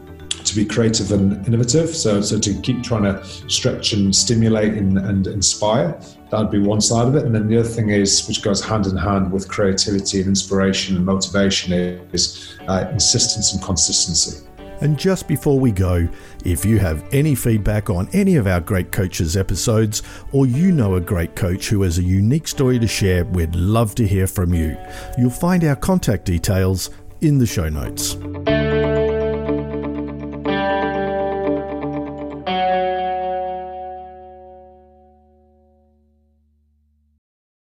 [0.47, 1.95] to be creative and innovative.
[1.95, 5.99] So, so to keep trying to stretch and stimulate and, and inspire.
[6.31, 7.25] That would be one side of it.
[7.25, 10.97] And then the other thing is, which goes hand in hand with creativity and inspiration
[10.97, 11.73] and motivation,
[12.13, 14.47] is uh, insistence and consistency.
[14.81, 16.09] And just before we go,
[16.45, 20.03] if you have any feedback on any of our Great Coaches episodes,
[20.33, 23.95] or you know a great coach who has a unique story to share, we'd love
[23.97, 24.77] to hear from you.
[25.19, 28.17] You'll find our contact details in the show notes.